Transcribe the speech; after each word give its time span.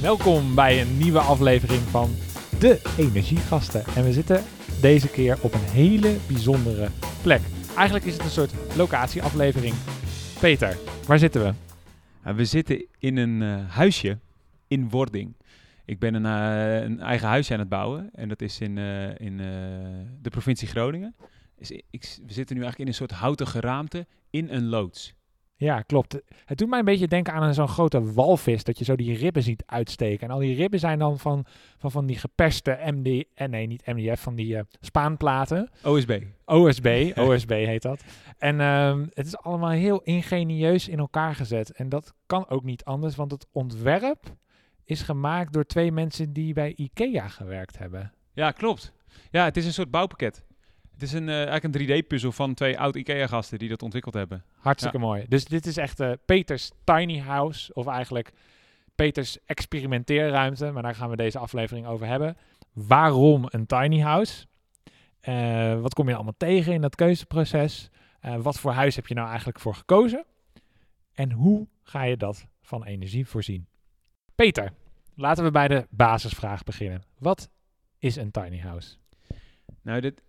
Welkom 0.00 0.54
bij 0.54 0.80
een 0.80 0.98
nieuwe 0.98 1.18
aflevering 1.18 1.80
van 1.80 2.10
De 2.58 2.80
Energiegasten. 2.98 3.84
En 3.96 4.04
we 4.04 4.12
zitten 4.12 4.42
deze 4.80 5.08
keer 5.08 5.38
op 5.42 5.52
een 5.52 5.60
hele 5.60 6.16
bijzondere 6.28 6.88
plek. 7.22 7.40
Eigenlijk 7.76 8.04
is 8.04 8.12
het 8.12 8.22
een 8.22 8.30
soort 8.30 8.76
locatieaflevering. 8.76 9.74
Peter, 10.40 10.76
waar 11.06 11.18
zitten 11.18 11.44
we? 11.44 11.52
Nou, 12.24 12.36
we 12.36 12.44
zitten 12.44 12.86
in 12.98 13.16
een 13.16 13.42
eh, 13.42 13.70
huisje 13.70 14.18
in 14.68 14.88
Wording. 14.88 15.34
Ik 15.84 15.98
ben 15.98 16.14
een, 16.14 16.26
eh, 16.26 16.82
een 16.82 17.00
eigen 17.00 17.28
huisje 17.28 17.52
aan 17.52 17.58
het 17.58 17.68
bouwen 17.68 18.10
en 18.12 18.28
dat 18.28 18.42
is 18.42 18.60
in, 18.60 18.78
eh, 18.78 19.18
in 19.18 19.36
de 20.22 20.30
provincie 20.30 20.68
Groningen. 20.68 21.14
Is, 21.58 21.70
ik, 21.70 22.18
we 22.26 22.32
zitten 22.32 22.56
nu 22.56 22.62
eigenlijk 22.62 22.78
in 22.78 22.86
een 22.86 22.94
soort 22.94 23.10
houten 23.10 23.46
geraamte 23.46 24.06
in 24.30 24.48
een 24.50 24.64
loods. 24.64 25.14
Ja, 25.60 25.82
klopt. 25.82 26.18
Het 26.44 26.58
doet 26.58 26.68
mij 26.68 26.78
een 26.78 26.84
beetje 26.84 27.08
denken 27.08 27.32
aan 27.32 27.54
zo'n 27.54 27.68
grote 27.68 28.12
walvis, 28.12 28.64
dat 28.64 28.78
je 28.78 28.84
zo 28.84 28.96
die 28.96 29.16
ribben 29.16 29.42
ziet 29.42 29.62
uitsteken. 29.66 30.28
En 30.28 30.34
al 30.34 30.40
die 30.40 30.54
ribben 30.54 30.78
zijn 30.80 30.98
dan 30.98 31.18
van, 31.18 31.44
van, 31.76 31.90
van 31.90 32.06
die 32.06 32.18
geperste 32.18 32.78
MD, 32.84 33.24
eh, 33.34 33.48
nee 33.48 33.66
niet 33.66 33.86
MDF, 33.86 34.20
van 34.20 34.34
die 34.34 34.56
eh, 34.56 34.62
spaanplaten. 34.80 35.70
OSB. 35.84 36.20
OSB, 36.44 37.10
OSB 37.28 37.50
heet 37.50 37.82
dat. 37.82 38.04
En 38.38 38.60
ehm, 38.60 39.06
het 39.14 39.26
is 39.26 39.36
allemaal 39.36 39.70
heel 39.70 40.00
ingenieus 40.02 40.88
in 40.88 40.98
elkaar 40.98 41.34
gezet. 41.34 41.72
En 41.72 41.88
dat 41.88 42.14
kan 42.26 42.48
ook 42.48 42.64
niet 42.64 42.84
anders, 42.84 43.16
want 43.16 43.30
het 43.30 43.46
ontwerp 43.52 44.36
is 44.84 45.02
gemaakt 45.02 45.52
door 45.52 45.64
twee 45.64 45.92
mensen 45.92 46.32
die 46.32 46.52
bij 46.52 46.72
IKEA 46.76 47.28
gewerkt 47.28 47.78
hebben. 47.78 48.12
Ja, 48.32 48.50
klopt. 48.50 48.92
Ja, 49.30 49.44
het 49.44 49.56
is 49.56 49.66
een 49.66 49.72
soort 49.72 49.90
bouwpakket. 49.90 50.44
Het 51.00 51.08
is 51.08 51.14
een, 51.14 51.28
eh, 51.28 51.34
eigenlijk 51.34 51.64
een 51.64 51.72
3D-puzzel 51.72 52.32
van 52.32 52.54
twee 52.54 52.78
oud 52.78 52.96
IKEA-gasten 52.96 53.58
die 53.58 53.68
dat 53.68 53.82
ontwikkeld 53.82 54.14
hebben. 54.14 54.44
Hartstikke 54.58 54.98
mooi. 54.98 55.24
Dus 55.28 55.44
dit 55.44 55.66
is 55.66 55.76
echt 55.76 56.00
eh, 56.00 56.12
Peters 56.26 56.70
tiny 56.84 57.18
house, 57.18 57.74
of 57.74 57.86
eigenlijk 57.86 58.32
Peters 58.94 59.38
experimenteerruimte. 59.44 60.70
Maar 60.70 60.82
daar 60.82 60.94
gaan 60.94 61.10
we 61.10 61.16
deze 61.16 61.38
aflevering 61.38 61.86
over 61.86 62.06
hebben. 62.06 62.36
Waarom 62.72 63.44
een 63.48 63.66
tiny 63.66 64.00
house? 64.00 64.46
Eh, 65.20 65.80
wat 65.80 65.94
kom 65.94 66.08
je 66.08 66.14
allemaal 66.14 66.36
tegen 66.36 66.72
in 66.72 66.80
dat 66.80 66.94
keuzeproces? 66.94 67.90
Eh, 68.20 68.36
wat 68.36 68.58
voor 68.58 68.72
huis 68.72 68.96
heb 68.96 69.06
je 69.06 69.14
nou 69.14 69.28
eigenlijk 69.28 69.60
voor 69.60 69.74
gekozen? 69.74 70.24
En 71.12 71.32
hoe 71.32 71.68
ga 71.82 72.02
je 72.02 72.16
dat 72.16 72.46
van 72.62 72.84
energie 72.84 73.26
voorzien? 73.26 73.66
Peter, 74.34 74.72
laten 75.14 75.44
we 75.44 75.50
bij 75.50 75.68
de 75.68 75.86
basisvraag 75.90 76.64
beginnen. 76.64 77.02
Wat 77.18 77.50
is 77.98 78.16
een 78.16 78.30
tiny 78.30 78.58
house? 78.58 78.96
Nou, 79.82 80.00
dit, 80.00 80.22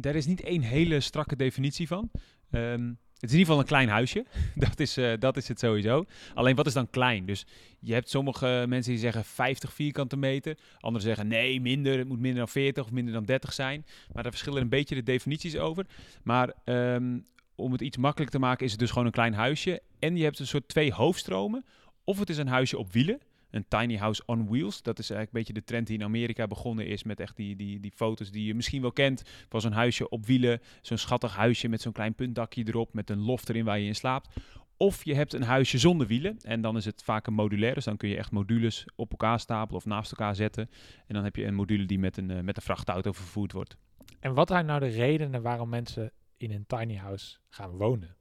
daar 0.00 0.14
is 0.14 0.26
niet 0.26 0.40
één 0.40 0.62
hele 0.62 1.00
strakke 1.00 1.36
definitie 1.36 1.86
van. 1.86 2.10
Ehm, 2.50 2.92
het 3.18 3.30
is 3.30 3.34
in 3.34 3.38
ieder 3.38 3.54
geval 3.54 3.58
een 3.58 3.64
klein 3.64 3.88
huisje. 3.88 4.24
dat, 4.54 4.80
is, 4.80 4.96
eh, 4.96 5.12
dat 5.18 5.36
is 5.36 5.48
het 5.48 5.58
sowieso. 5.58 6.04
Alleen 6.34 6.56
wat 6.56 6.66
is 6.66 6.72
dan 6.72 6.90
klein? 6.90 7.26
Dus 7.26 7.46
je 7.80 7.92
hebt 7.92 8.10
sommige 8.10 8.64
mensen 8.68 8.92
die 8.92 9.00
zeggen 9.00 9.24
50 9.24 9.72
vierkante 9.72 10.16
meter. 10.16 10.58
Anderen 10.78 11.06
zeggen 11.06 11.28
nee, 11.28 11.60
minder. 11.60 11.98
Het 11.98 12.08
moet 12.08 12.18
minder 12.18 12.38
dan 12.38 12.48
40 12.48 12.84
of 12.84 12.90
minder 12.90 13.14
dan 13.14 13.24
30 13.24 13.52
zijn. 13.52 13.84
Maar 14.12 14.22
daar 14.22 14.32
verschillen 14.32 14.62
een 14.62 14.68
beetje 14.68 14.94
de 14.94 15.02
definities 15.02 15.56
over. 15.56 15.86
Maar 16.22 16.52
ehm, 16.64 17.18
om 17.54 17.72
het 17.72 17.80
iets 17.80 17.96
makkelijk 17.96 18.30
te 18.30 18.38
maken 18.38 18.64
is 18.64 18.70
het 18.70 18.80
dus 18.80 18.90
gewoon 18.90 19.06
een 19.06 19.12
klein 19.12 19.34
huisje. 19.34 19.82
En 19.98 20.16
je 20.16 20.24
hebt 20.24 20.38
een 20.38 20.46
soort 20.46 20.68
twee 20.68 20.92
hoofdstromen. 20.92 21.64
Of 22.04 22.18
het 22.18 22.30
is 22.30 22.38
een 22.38 22.48
huisje 22.48 22.78
op 22.78 22.92
wielen. 22.92 23.20
Een 23.50 23.64
tiny 23.68 23.96
house 23.96 24.22
on 24.26 24.48
wheels. 24.48 24.82
Dat 24.82 24.98
is 24.98 25.10
eigenlijk 25.10 25.32
een 25.32 25.38
beetje 25.38 25.60
de 25.60 25.66
trend 25.66 25.86
die 25.86 25.98
in 25.98 26.04
Amerika 26.04 26.46
begonnen 26.46 26.86
is. 26.86 27.02
Met 27.02 27.20
echt 27.20 27.36
die, 27.36 27.56
die, 27.56 27.80
die 27.80 27.92
foto's 27.94 28.30
die 28.30 28.44
je 28.44 28.54
misschien 28.54 28.80
wel 28.80 28.92
kent. 28.92 29.22
Van 29.48 29.60
zo'n 29.60 29.72
huisje 29.72 30.08
op 30.08 30.26
wielen. 30.26 30.60
Zo'n 30.82 30.96
schattig 30.96 31.36
huisje 31.36 31.68
met 31.68 31.80
zo'n 31.80 31.92
klein 31.92 32.14
puntdakje 32.14 32.64
erop. 32.66 32.94
Met 32.94 33.10
een 33.10 33.20
loft 33.20 33.48
erin 33.48 33.64
waar 33.64 33.78
je 33.78 33.86
in 33.86 33.94
slaapt. 33.94 34.28
Of 34.76 35.04
je 35.04 35.14
hebt 35.14 35.32
een 35.32 35.42
huisje 35.42 35.78
zonder 35.78 36.06
wielen. 36.06 36.36
En 36.42 36.60
dan 36.60 36.76
is 36.76 36.84
het 36.84 37.02
vaak 37.02 37.26
een 37.26 37.34
modulair. 37.34 37.74
Dus 37.74 37.84
dan 37.84 37.96
kun 37.96 38.08
je 38.08 38.16
echt 38.16 38.30
modules 38.30 38.86
op 38.96 39.10
elkaar 39.10 39.40
stapelen 39.40 39.80
of 39.80 39.86
naast 39.86 40.10
elkaar 40.10 40.34
zetten. 40.34 40.70
En 41.06 41.14
dan 41.14 41.24
heb 41.24 41.36
je 41.36 41.44
een 41.44 41.54
module 41.54 41.86
die 41.86 41.98
met 41.98 42.16
een, 42.16 42.30
eh, 42.30 42.40
met 42.40 42.56
een 42.56 42.62
vrachtauto 42.62 43.12
vervoerd 43.12 43.52
wordt. 43.52 43.76
En 44.20 44.34
wat 44.34 44.48
zijn 44.48 44.66
nou 44.66 44.80
de 44.80 44.86
redenen 44.86 45.42
waarom 45.42 45.68
mensen 45.68 46.12
in 46.36 46.50
een 46.50 46.66
tiny 46.66 46.96
house 46.96 47.36
gaan 47.48 47.70
wonen? 47.70 48.16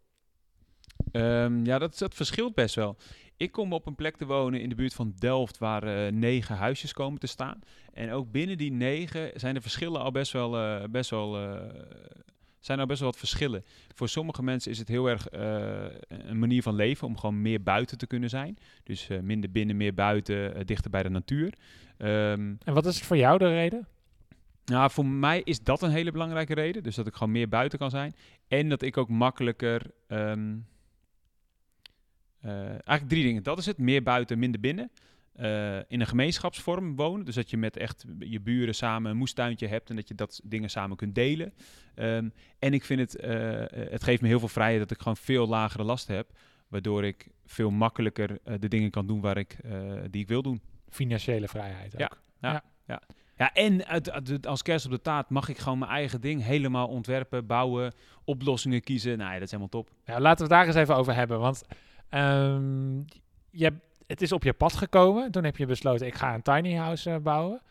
Ehm, 1.12 1.66
ja, 1.66 1.78
dat, 1.78 1.98
dat 1.98 2.16
verschilt 2.16 2.54
best 2.54 2.76
wel. 2.76 2.98
Ik 3.38 3.52
kom 3.52 3.74
op 3.74 3.86
een 3.86 3.96
plek 3.96 4.18
te 4.18 4.26
wonen 4.26 4.62
in 4.62 4.70
de 4.70 4.76
buurt 4.76 4.94
van 4.94 5.14
Delft 5.18 5.58
waar 5.58 5.84
eh, 5.84 6.12
negen 6.12 6.56
huisjes 6.56 6.94
komen 6.94 7.20
te 7.20 7.28
staan. 7.28 7.60
En 7.94 8.12
ook 8.12 8.32
binnen 8.32 8.58
die 8.58 8.72
negen 8.72 9.32
zijn 9.36 9.54
de 9.54 9.62
verschillen 9.62 10.02
al 10.02 10.12
best 10.12 10.32
wel, 10.32 10.58
eh, 10.58 10.84
best 10.90 11.10
wel, 11.10 11.38
eh, 11.38 11.62
zijn 12.60 12.80
er 12.80 12.86
best 12.86 13.00
wel 13.00 13.10
wat 13.10 13.20
verschillen. 13.20 13.64
Voor 13.96 14.10
sommige 14.10 14.44
mensen 14.44 14.72
is 14.72 14.80
het 14.80 14.88
heel 14.88 15.08
erg 15.08 15.28
een 16.08 16.40
manier 16.40 16.62
van 16.62 16.76
leven 16.76 17.08
om 17.08 17.18
gewoon 17.18 17.42
meer 17.42 17.64
buiten 17.64 17.98
te 17.98 18.08
kunnen 18.08 18.30
zijn. 18.30 18.58
Dus 18.84 19.08
minder 19.22 19.52
binnen, 19.52 19.78
meer 19.78 19.94
buiten, 19.94 20.66
dichter 20.66 20.92
bij 20.92 21.04
de 21.04 21.10
natuur. 21.10 21.54
Ehm, 21.98 22.54
En 22.64 22.74
wat 22.74 22.86
is 22.86 23.02
voor 23.02 23.18
jou 23.18 23.38
de 23.38 23.48
reden? 23.48 23.88
nou, 24.66 24.92
voor 24.92 25.06
mij 25.06 25.42
is 25.44 25.60
dat 25.64 25.82
een 25.82 25.92
hele 25.92 26.12
belangrijke 26.12 26.54
reden. 26.54 26.84
Dus 26.84 26.96
dat 26.96 27.08
ik 27.08 27.14
gewoon 27.14 27.32
meer 27.34 27.50
buiten 27.50 27.80
kan 27.80 27.90
zijn. 27.90 28.16
En 28.48 28.70
dat 28.70 28.82
ik 28.82 28.98
ook 28.98 29.10
makkelijker. 29.10 29.82
ehm, 30.08 30.50
eh, 30.50 30.56
eigenlijk 32.56 33.08
drie 33.08 33.24
dingen. 33.24 33.44
Dat 33.44 33.58
is 33.58 33.66
het. 33.66 33.78
Meer 33.78 34.04
buiten, 34.04 34.40
minder 34.40 34.60
binnen. 34.60 34.92
Eh, 35.34 35.76
in 35.88 36.00
een 36.00 36.08
gemeenschapsvorm 36.08 36.96
wonen. 36.96 37.26
Dus 37.26 37.36
dat 37.36 37.50
je 37.50 37.58
met 37.58 37.78
echt 37.78 38.06
je 38.20 38.40
buren 38.42 38.76
samen 38.76 39.12
een 39.12 39.18
moestuintje 39.18 39.68
hebt. 39.68 39.90
En 39.90 39.96
dat 39.96 40.08
je 40.08 40.16
dat 40.16 40.42
dingen 40.44 40.70
samen 40.70 40.98
kunt 40.98 41.16
delen. 41.16 41.54
Ehm, 41.96 42.30
en 42.60 42.74
ik 42.74 42.84
vind 42.84 43.00
het. 43.00 43.16
eh, 43.16 43.32
het 43.92 44.04
geeft 44.04 44.22
me 44.22 44.28
heel 44.28 44.40
veel 44.40 44.48
vrijheid 44.48 44.80
dat 44.80 44.92
ik 44.92 44.98
gewoon 44.98 45.18
veel 45.18 45.48
lagere 45.48 45.84
last 45.84 46.08
heb. 46.08 46.30
Waardoor 46.68 47.04
ik 47.06 47.28
veel 47.46 47.70
makkelijker 47.70 48.38
eh, 48.44 48.54
de 48.60 48.68
dingen 48.68 48.90
kan 48.92 49.08
doen 49.08 49.22
waar 49.22 49.38
ik, 49.38 49.58
eh, 49.64 49.72
die 50.10 50.22
ik 50.22 50.28
wil 50.28 50.42
doen. 50.42 50.62
Financiële 50.90 51.48
vrijheid 51.48 51.94
ook. 51.94 52.00
Ja. 52.40 52.62
Ja, 53.38 53.54
en 53.54 53.86
uit, 53.86 54.10
uit- 54.12 54.48
als 54.48 54.62
kerst 54.62 54.86
op 54.86 54.92
de 54.92 55.02
taart 55.02 55.30
mag 55.30 55.50
ik 55.50 55.58
gewoon 55.58 55.78
mijn 55.78 55.92
eigen 55.92 56.22
ding 56.22 56.44
helemaal 56.44 56.88
ontwerpen, 56.88 57.46
bouwen, 57.46 57.94
oplossingen 58.24 58.82
kiezen. 58.82 59.18
Nou 59.18 59.28
ja, 59.30 59.34
dat 59.34 59.44
is 59.44 59.52
helemaal 59.52 59.70
top. 59.70 59.90
Ja, 60.06 60.20
laten 60.20 60.38
we 60.38 60.44
het 60.44 60.52
daar 60.52 60.66
eens 60.66 60.76
even 60.76 60.96
over 60.96 61.16
hebben. 61.16 61.40
Want 61.40 61.64
ehm, 62.10 62.98
je, 63.50 63.74
het 64.08 64.22
is 64.22 64.32
op 64.32 64.44
je 64.44 64.54
pad 64.54 64.74
gekomen. 64.74 65.32
Toen 65.32 65.44
heb 65.44 65.58
je 65.58 65.66
besloten, 65.66 66.08
ik 66.08 66.16
ga 66.16 66.34
een 66.34 66.42
tiny 66.42 66.76
house 66.76 67.12
eh, 67.12 67.18
bouwen. 67.18 67.62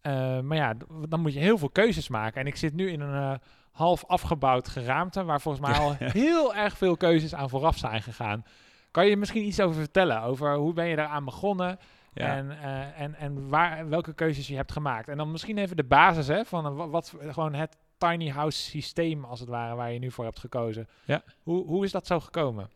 Eh, 0.00 0.40
maar 0.40 0.56
ja, 0.56 0.74
dan 1.08 1.20
moet 1.20 1.32
je 1.32 1.40
heel 1.40 1.58
veel 1.58 1.70
keuzes 1.70 2.08
maken. 2.08 2.40
En 2.40 2.46
ik 2.46 2.56
zit 2.56 2.74
nu 2.74 2.90
in 2.90 3.00
een 3.00 3.32
eh, 3.32 3.38
half 3.72 4.04
afgebouwd 4.04 4.68
geraamte... 4.68 5.24
waar 5.24 5.40
volgens 5.40 5.66
mij 5.66 5.78
al 5.78 5.94
heel 6.22 6.54
erg 6.54 6.76
veel 6.76 6.96
keuzes 6.96 7.34
aan 7.34 7.48
vooraf 7.48 7.78
zijn 7.78 8.02
gegaan. 8.02 8.44
Kan 8.90 9.06
je 9.06 9.16
misschien 9.16 9.44
iets 9.44 9.60
over 9.60 9.80
vertellen? 9.80 10.22
Over 10.22 10.54
hoe 10.54 10.72
ben 10.72 10.86
je 10.86 10.96
daaraan 10.96 11.24
begonnen... 11.24 11.78
Ja. 12.12 12.36
En, 12.36 12.50
eh, 12.50 13.00
en, 13.00 13.14
en 13.14 13.48
waar, 13.48 13.88
welke 13.88 14.14
keuzes 14.14 14.48
je 14.48 14.56
hebt 14.56 14.72
gemaakt. 14.72 15.08
En 15.08 15.16
dan 15.16 15.30
misschien 15.30 15.58
even 15.58 15.76
de 15.76 15.84
basis 15.84 16.26
hè, 16.26 16.44
van 16.44 16.90
wat, 16.90 17.14
gewoon 17.20 17.54
het 17.54 17.76
tiny 17.98 18.30
house 18.30 18.62
systeem 18.62 19.24
als 19.24 19.40
het 19.40 19.48
ware 19.48 19.74
waar 19.74 19.92
je 19.92 19.98
nu 19.98 20.10
voor 20.10 20.24
hebt 20.24 20.38
gekozen. 20.38 20.88
Ja. 21.04 21.22
Hoe, 21.42 21.66
hoe 21.66 21.84
is 21.84 21.90
dat 21.90 22.06
zo 22.06 22.20
gekomen? 22.20 22.70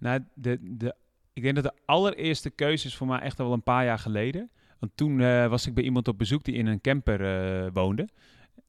Nou, 0.00 0.24
de, 0.34 0.58
de, 0.60 0.94
ik 1.32 1.42
denk 1.42 1.54
dat 1.54 1.64
de 1.64 1.80
allereerste 1.84 2.50
keuze 2.50 2.86
is 2.86 2.96
voor 2.96 3.06
mij 3.06 3.18
echt 3.18 3.40
al 3.40 3.52
een 3.52 3.62
paar 3.62 3.84
jaar 3.84 3.98
geleden. 3.98 4.50
Want 4.78 4.92
toen 4.94 5.20
eh, 5.20 5.46
was 5.46 5.66
ik 5.66 5.74
bij 5.74 5.84
iemand 5.84 6.08
op 6.08 6.18
bezoek 6.18 6.44
die 6.44 6.54
in 6.54 6.66
een 6.66 6.80
camper 6.80 7.20
eh, 7.20 7.70
woonde. 7.72 8.08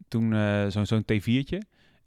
Toen 0.08 0.34
eh, 0.34 0.68
zo'n 0.68 0.86
zo'n 0.86 1.06
T4'tje. 1.12 1.58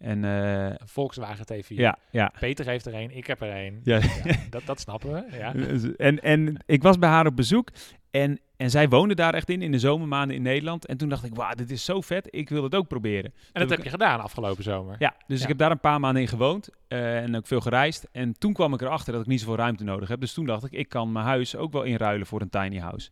En 0.04 0.24
eh, 0.24 0.74
Volkswagen 0.84 1.46
T4. 1.52 1.66
ja, 1.66 1.98
ja. 2.10 2.32
Peter 2.38 2.66
heeft 2.66 2.86
er 2.86 2.94
een, 2.94 3.16
ik 3.16 3.26
heb 3.26 3.40
er 3.40 3.56
een. 3.66 3.80
Ja. 3.82 4.00
dat, 4.50 4.62
dat 4.66 4.80
snappen 4.80 5.12
we. 5.12 5.36
Ja. 5.36 5.54
En, 5.96 6.20
en 6.20 6.56
ik 6.66 6.82
was 6.82 6.98
bij 6.98 7.08
haar 7.08 7.26
op 7.26 7.36
bezoek 7.36 7.68
en, 8.10 8.40
en 8.56 8.70
zij 8.70 8.88
woonde 8.88 9.14
daar 9.14 9.34
echt 9.34 9.48
in, 9.48 9.62
in 9.62 9.72
de 9.72 9.78
zomermaanden 9.78 10.36
in 10.36 10.42
Nederland. 10.42 10.86
En 10.86 10.96
toen 10.96 11.08
dacht 11.08 11.24
ik, 11.24 11.34
wauw, 11.34 11.54
dit 11.54 11.70
is 11.70 11.84
zo 11.84 12.00
vet, 12.00 12.28
ik 12.30 12.48
wil 12.48 12.62
het 12.62 12.74
ook 12.74 12.88
proberen. 12.88 13.32
En 13.52 13.60
dat 13.60 13.70
heb 13.70 13.82
je 13.82 13.90
gedaan 13.90 14.20
afgelopen 14.20 14.62
zomer. 14.64 14.96
Ja, 14.98 15.14
dus 15.26 15.36
Ja. 15.36 15.42
ik 15.42 15.48
heb 15.48 15.58
daar 15.58 15.70
een 15.70 15.80
paar 15.80 16.00
maanden 16.00 16.22
in 16.22 16.28
gewoond 16.28 16.68
eh, 16.88 17.16
en 17.22 17.36
ook 17.36 17.46
veel 17.46 17.60
gereisd. 17.60 18.08
En 18.12 18.38
toen 18.38 18.52
kwam 18.52 18.74
ik 18.74 18.80
erachter 18.80 19.12
dat 19.12 19.22
ik 19.22 19.28
niet 19.28 19.40
zoveel 19.40 19.56
ruimte 19.56 19.84
nodig 19.84 20.08
heb. 20.08 20.20
Dus 20.20 20.32
toen 20.32 20.46
dacht 20.46 20.64
ik, 20.64 20.72
ik 20.72 20.88
kan 20.88 21.12
mijn 21.12 21.24
huis 21.26 21.56
ook 21.56 21.72
wel 21.72 21.82
inruilen 21.82 22.26
voor 22.26 22.40
een 22.40 22.50
tiny 22.50 22.78
house. 22.78 23.10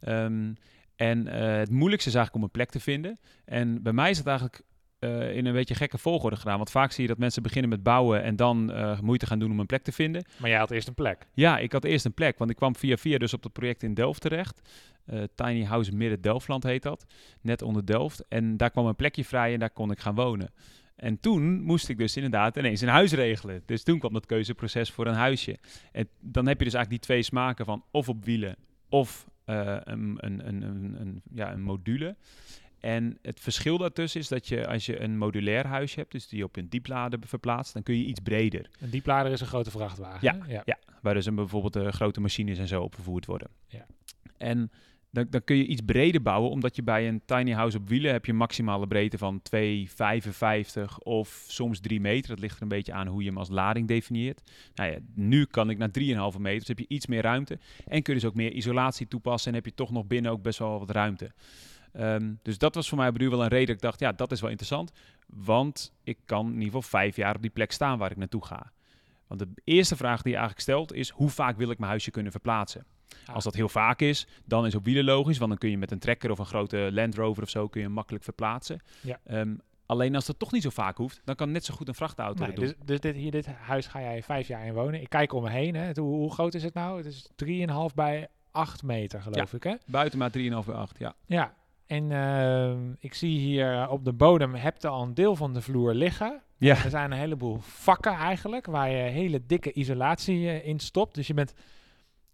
Ehm, 0.00 0.52
en 0.96 1.28
eh, 1.28 1.56
het 1.58 1.70
moeilijkste 1.70 2.08
is 2.10 2.16
eigenlijk 2.16 2.34
om 2.34 2.42
een 2.42 2.50
plek 2.50 2.70
te 2.70 2.80
vinden. 2.80 3.18
En 3.44 3.82
bij 3.82 3.92
mij 3.92 4.10
is 4.10 4.18
het 4.18 4.26
eigenlijk 4.26 4.62
eh, 5.02 5.36
in 5.36 5.46
een 5.46 5.52
beetje 5.52 5.74
gekke 5.74 5.98
volgorde 5.98 6.36
gedaan. 6.36 6.56
Want 6.56 6.70
vaak 6.70 6.92
zie 6.92 7.02
je 7.02 7.08
dat 7.08 7.18
mensen 7.18 7.42
beginnen 7.42 7.70
met 7.70 7.82
bouwen 7.82 8.22
en 8.22 8.36
dan 8.36 8.72
eh, 8.72 9.00
moeite 9.00 9.26
gaan 9.26 9.38
doen 9.38 9.50
om 9.50 9.60
een 9.60 9.66
plek 9.66 9.82
te 9.82 9.92
vinden. 9.92 10.24
Maar 10.36 10.50
jij 10.50 10.58
had 10.58 10.70
eerst 10.70 10.88
een 10.88 10.94
plek. 10.94 11.26
Ja, 11.34 11.58
ik 11.58 11.72
had 11.72 11.84
eerst 11.84 12.04
een 12.04 12.14
plek, 12.14 12.38
want 12.38 12.50
ik 12.50 12.56
kwam 12.56 12.76
via 12.76 12.96
via 12.96 13.18
dus 13.18 13.34
op 13.34 13.42
het 13.42 13.52
project 13.52 13.82
in 13.82 13.94
Delft 13.94 14.20
terecht. 14.20 14.60
Eh, 15.04 15.22
Tiny 15.34 15.64
House 15.64 15.92
Midden 15.94 16.20
Delftland 16.20 16.62
heet 16.62 16.82
dat, 16.82 17.06
net 17.40 17.62
onder 17.62 17.86
Delft. 17.86 18.24
En 18.28 18.56
daar 18.56 18.70
kwam 18.70 18.86
een 18.86 18.96
plekje 18.96 19.24
vrij 19.24 19.52
en 19.52 19.58
daar 19.58 19.70
kon 19.70 19.90
ik 19.90 19.98
gaan 19.98 20.14
wonen. 20.14 20.50
En 20.96 21.20
toen 21.20 21.62
moest 21.62 21.88
ik 21.88 21.98
dus 21.98 22.16
inderdaad 22.16 22.56
ineens 22.56 22.80
een 22.80 22.88
huis 22.88 23.12
regelen. 23.12 23.62
Dus 23.66 23.82
toen 23.82 23.98
kwam 23.98 24.12
dat 24.12 24.26
keuzeproces 24.26 24.90
voor 24.90 25.06
een 25.06 25.14
huisje. 25.14 25.58
En 25.92 26.08
dan 26.20 26.46
heb 26.46 26.58
je 26.58 26.64
dus 26.64 26.74
eigenlijk 26.74 26.88
die 26.90 26.98
twee 26.98 27.22
smaken 27.22 27.64
van 27.64 27.84
of 27.90 28.08
op 28.08 28.24
wielen 28.24 28.56
of 28.88 29.26
een, 29.44 30.16
een, 30.20 30.46
een- 31.00 31.22
ja, 31.34 31.52
een 31.52 31.62
module. 31.62 32.16
En 32.82 33.18
het 33.22 33.40
verschil 33.40 33.78
daartussen 33.78 34.20
is 34.20 34.28
dat 34.28 34.48
je 34.48 34.66
als 34.66 34.86
je 34.86 35.00
een 35.00 35.18
modulair 35.18 35.66
huisje 35.66 35.98
hebt, 35.98 36.12
dus 36.12 36.28
die 36.28 36.38
je 36.38 36.44
op 36.44 36.56
een 36.56 36.68
dieplader 36.68 37.18
verplaatst, 37.26 37.72
dan 37.72 37.82
kun 37.82 37.96
je 37.96 38.04
iets 38.04 38.20
breder. 38.20 38.70
Een 38.80 38.90
dieplader 38.90 39.32
is 39.32 39.40
een 39.40 39.46
grote 39.46 39.70
vrachtwagen. 39.70 40.18
Ja, 40.20 40.38
ja. 40.48 40.62
ja. 40.64 40.78
Waar 41.02 41.14
dus 41.14 41.26
een, 41.26 41.34
bijvoorbeeld 41.34 41.76
eh, 41.76 41.88
grote 41.88 42.20
machines 42.20 42.58
en 42.58 42.68
zo 42.68 42.82
op 42.82 42.94
vervoerd 42.94 43.26
worden. 43.26 43.48
Ja. 43.66 43.86
En 44.36 44.70
dan, 45.10 45.26
dan 45.30 45.44
kun 45.44 45.56
je 45.56 45.66
iets 45.66 45.80
breder 45.80 46.22
bouwen, 46.22 46.50
omdat 46.50 46.76
je 46.76 46.82
bij 46.82 47.08
een 47.08 47.22
tiny 47.24 47.52
house 47.52 47.76
op 47.76 47.88
wielen 47.88 48.12
heb 48.12 48.24
je 48.24 48.32
maximale 48.32 48.86
breedte 48.86 49.18
van 49.18 49.42
2,55 49.56 50.82
of 50.98 51.44
soms 51.48 51.80
3 51.80 52.00
meter. 52.00 52.28
Dat 52.28 52.38
ligt 52.38 52.56
er 52.56 52.62
een 52.62 52.68
beetje 52.68 52.92
aan 52.92 53.06
hoe 53.06 53.22
je 53.22 53.28
hem 53.28 53.38
als 53.38 53.48
lading 53.48 53.88
definieert. 53.88 54.50
Nou 54.74 54.90
ja, 54.90 54.98
nu 55.14 55.44
kan 55.44 55.70
ik 55.70 55.78
naar 55.78 55.90
3,5 56.32 56.38
meter, 56.38 56.58
dus 56.58 56.68
heb 56.68 56.78
je 56.78 56.84
iets 56.88 57.06
meer 57.06 57.22
ruimte. 57.22 57.58
En 57.86 58.02
kun 58.02 58.14
je 58.14 58.20
dus 58.20 58.28
ook 58.28 58.34
meer 58.34 58.52
isolatie 58.52 59.08
toepassen 59.08 59.50
en 59.50 59.56
heb 59.56 59.66
je 59.66 59.74
toch 59.74 59.90
nog 59.90 60.06
binnen 60.06 60.30
ook 60.30 60.42
best 60.42 60.58
wel 60.58 60.78
wat 60.78 60.90
ruimte. 60.90 61.32
Um, 61.92 62.38
dus 62.42 62.58
dat 62.58 62.74
was 62.74 62.88
voor 62.88 62.98
mij 62.98 63.10
nu 63.10 63.28
wel 63.28 63.42
een 63.42 63.48
reden 63.48 63.74
ik 63.74 63.80
dacht, 63.80 64.00
ja, 64.00 64.12
dat 64.12 64.32
is 64.32 64.40
wel 64.40 64.50
interessant. 64.50 64.92
Want 65.26 65.92
ik 66.04 66.18
kan 66.24 66.46
in 66.46 66.52
ieder 66.52 66.64
geval 66.64 66.82
vijf 66.82 67.16
jaar 67.16 67.34
op 67.34 67.42
die 67.42 67.50
plek 67.50 67.72
staan 67.72 67.98
waar 67.98 68.10
ik 68.10 68.16
naartoe 68.16 68.44
ga. 68.44 68.72
Want 69.26 69.40
de 69.40 69.62
eerste 69.64 69.96
vraag 69.96 70.22
die 70.22 70.32
je 70.32 70.38
eigenlijk 70.38 70.68
stelt 70.68 70.92
is, 70.92 71.08
hoe 71.08 71.28
vaak 71.28 71.56
wil 71.56 71.70
ik 71.70 71.78
mijn 71.78 71.90
huisje 71.90 72.10
kunnen 72.10 72.32
verplaatsen? 72.32 72.84
Ah. 73.26 73.34
Als 73.34 73.44
dat 73.44 73.54
heel 73.54 73.68
vaak 73.68 74.00
is, 74.00 74.26
dan 74.44 74.66
is 74.66 74.74
op 74.74 74.84
wielen 74.84 75.04
logisch, 75.04 75.38
want 75.38 75.50
dan 75.50 75.58
kun 75.58 75.70
je 75.70 75.78
met 75.78 75.90
een 75.90 75.98
trekker 75.98 76.30
of 76.30 76.38
een 76.38 76.46
grote 76.46 76.88
Land 76.92 77.14
Rover 77.14 77.42
of 77.42 77.48
zo 77.48 77.68
kun 77.68 77.80
je 77.80 77.88
makkelijk 77.88 78.24
verplaatsen. 78.24 78.80
Ja. 79.00 79.20
Um, 79.30 79.60
alleen 79.86 80.14
als 80.14 80.26
dat 80.26 80.38
toch 80.38 80.52
niet 80.52 80.62
zo 80.62 80.70
vaak 80.70 80.96
hoeft, 80.96 81.20
dan 81.24 81.34
kan 81.34 81.50
net 81.50 81.64
zo 81.64 81.74
goed 81.74 81.88
een 81.88 81.94
vrachtauto 81.94 82.44
nee, 82.44 82.54
doen. 82.54 82.64
Dus, 82.64 82.74
dus 82.84 83.00
dit, 83.00 83.14
hier, 83.14 83.30
dit 83.30 83.46
huis 83.46 83.86
ga 83.86 84.00
jij 84.00 84.22
vijf 84.22 84.48
jaar 84.48 84.66
in 84.66 84.74
wonen. 84.74 85.00
Ik 85.00 85.08
kijk 85.08 85.32
om 85.32 85.42
me 85.42 85.50
heen. 85.50 85.74
Hè. 85.74 85.90
Hoe, 85.94 86.16
hoe 86.16 86.32
groot 86.32 86.54
is 86.54 86.62
het 86.62 86.74
nou? 86.74 86.96
Het 86.96 87.06
is 87.06 87.30
3,5 87.90 87.94
bij 87.94 88.28
8 88.50 88.82
meter, 88.82 89.22
geloof 89.22 89.52
ik. 89.52 89.62
Hè? 89.62 89.74
Buiten 89.86 90.18
maar 90.18 90.30
3,5 90.38 90.42
bij 90.66 90.74
8, 90.74 90.98
ja. 90.98 91.14
Ja, 91.26 91.54
en 91.92 92.10
uh, 92.10 92.94
ik 92.98 93.14
zie 93.14 93.38
hier 93.38 93.88
op 93.88 94.04
de 94.04 94.12
bodem, 94.12 94.54
heb 94.54 94.76
je 94.80 94.88
al 94.88 95.02
een 95.02 95.14
deel 95.14 95.36
van 95.36 95.52
de 95.52 95.60
vloer 95.60 95.94
liggen. 95.94 96.42
Ja. 96.56 96.84
Er 96.84 96.90
zijn 96.90 97.12
een 97.12 97.18
heleboel 97.18 97.58
vakken 97.60 98.12
eigenlijk, 98.12 98.66
waar 98.66 98.90
je 98.90 98.96
hele 98.96 99.46
dikke 99.46 99.72
isolatie 99.72 100.38
uh, 100.38 100.66
in 100.66 100.78
stopt. 100.78 101.14
Dus 101.14 101.26
je 101.26 101.34
bent 101.34 101.54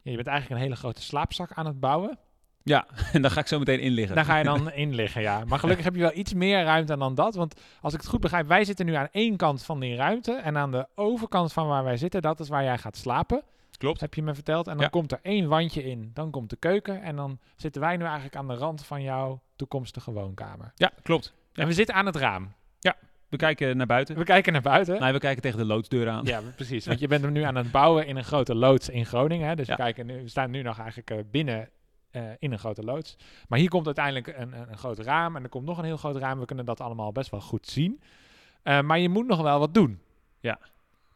je 0.03 0.15
bent 0.15 0.27
eigenlijk 0.27 0.61
een 0.61 0.67
hele 0.67 0.81
grote 0.81 1.03
slaapzak 1.03 1.53
aan 1.53 1.67
het 1.67 1.81
bouwen. 1.81 2.19
Ja, 2.63 2.87
en 3.13 3.23
dan 3.23 3.31
ga 3.31 3.41
ik 3.41 3.47
zo 3.47 3.59
meteen 3.59 3.81
in 3.81 3.93
liggen. 3.93 4.15
Daar 4.15 4.25
ga 4.25 4.37
je 4.37 4.45
dan 4.45 4.73
in 4.85 4.95
liggen, 4.95 5.23
ja. 5.23 5.45
Maar 5.45 5.59
gelukkig 5.59 5.85
heb 5.85 5.95
je 5.95 6.01
wel 6.01 6.17
iets 6.17 6.35
meer 6.35 6.63
ruimte 6.63 6.97
dan 6.97 7.15
dat. 7.15 7.35
Want 7.35 7.61
als 7.81 7.93
ik 7.93 8.01
het 8.01 8.09
goed 8.09 8.21
begrijp, 8.21 8.49
wij 8.49 8.65
zitten 8.65 8.87
nu 8.87 8.95
aan 8.95 9.09
één 9.11 9.37
kant 9.37 9.63
van 9.63 9.81
die 9.81 9.97
ruimte. 9.97 10.33
En 10.33 10.57
aan 10.57 10.71
de 10.71 10.87
overkant 10.95 11.53
van 11.53 11.67
waar 11.67 11.85
wij 11.85 11.97
zitten, 11.97 12.23
dat 12.23 12.41
is 12.41 12.49
waar 12.49 12.65
jij 12.65 12.79
gaat 12.79 12.97
slapen. 12.97 13.43
Klopt. 13.77 14.01
Heb 14.01 14.15
je 14.15 14.23
me 14.23 14.35
verteld. 14.35 14.67
En 14.67 14.77
dan 14.77 14.91
komt 14.91 15.13
er 15.13 15.21
één 15.23 15.49
wandje 15.49 15.85
in. 15.85 16.11
Dan 16.15 16.31
komt 16.31 16.51
de 16.51 16.57
keuken. 16.57 17.03
En 17.03 17.17
dan 17.17 17.39
zitten 17.57 17.81
wij 17.81 17.97
nu 17.97 18.05
eigenlijk 18.05 18.37
aan 18.37 18.49
de 18.49 18.55
rand 18.55 18.85
van 18.85 19.03
jouw 19.03 19.41
toekomstige 19.59 20.13
woonkamer. 20.13 20.73
Ja, 20.75 20.93
klopt. 21.03 21.35
En 21.53 21.67
we 21.67 21.73
zitten 21.73 21.95
aan 21.95 22.07
het 22.07 22.17
raam. 22.17 22.53
Ja, 22.79 22.97
we 23.29 23.37
kijken 23.37 23.77
naar 23.77 23.87
buiten. 23.87 24.17
We 24.17 24.25
kijken 24.25 24.53
naar 24.53 24.63
buiten. 24.63 25.01
Nee, 25.01 25.13
we 25.13 25.19
kijken 25.19 25.43
tegen 25.43 25.59
de 25.59 25.65
loodsdeur 25.65 26.09
aan. 26.09 26.25
Ja, 26.25 26.41
precies. 26.57 26.87
Want 26.87 27.01
je 27.05 27.07
bent 27.07 27.23
hem 27.23 27.33
nu 27.33 27.43
aan 27.43 27.55
het 27.55 27.71
bouwen 27.71 28.07
in 28.07 28.17
een 28.17 28.25
grote 28.25 28.55
loods 28.55 28.89
in 28.89 29.07
Groningen. 29.07 29.49
Hè? 29.49 29.57
Dus 29.57 29.69
we, 29.69 29.75
kijken 29.75 30.07
nu, 30.07 30.23
we 30.23 30.29
staan 30.29 30.51
nu 30.51 30.63
nog 30.63 30.79
eigenlijk 30.79 31.11
uh, 31.11 31.19
binnen 31.31 31.69
uh, 32.13 32.23
in 32.39 32.53
een 32.53 32.59
grote 32.59 32.85
loods. 32.85 33.17
Maar 33.49 33.59
hier 33.59 33.69
komt 33.69 33.87
uiteindelijk 33.87 34.27
een, 34.27 34.53
een, 34.53 34.71
een, 34.71 34.79
groot 34.79 34.99
raam. 34.99 35.37
En 35.37 35.43
er 35.43 35.49
komt 35.49 35.67
nog 35.67 35.79
een 35.79 35.85
heel 35.85 35.97
groot 35.97 36.17
raam. 36.17 36.39
We 36.39 36.45
kunnen 36.45 36.65
dat 36.65 36.81
allemaal 36.81 37.13
best 37.13 37.31
wel 37.31 37.41
goed 37.41 37.67
zien. 37.67 38.01
Uh, 38.65 38.81
maar 38.81 38.99
je 38.99 39.09
moet 39.09 39.27
nog 39.27 39.41
wel 39.43 39.59
wat 39.59 39.75
doen. 39.75 40.01
Ja. 40.41 40.59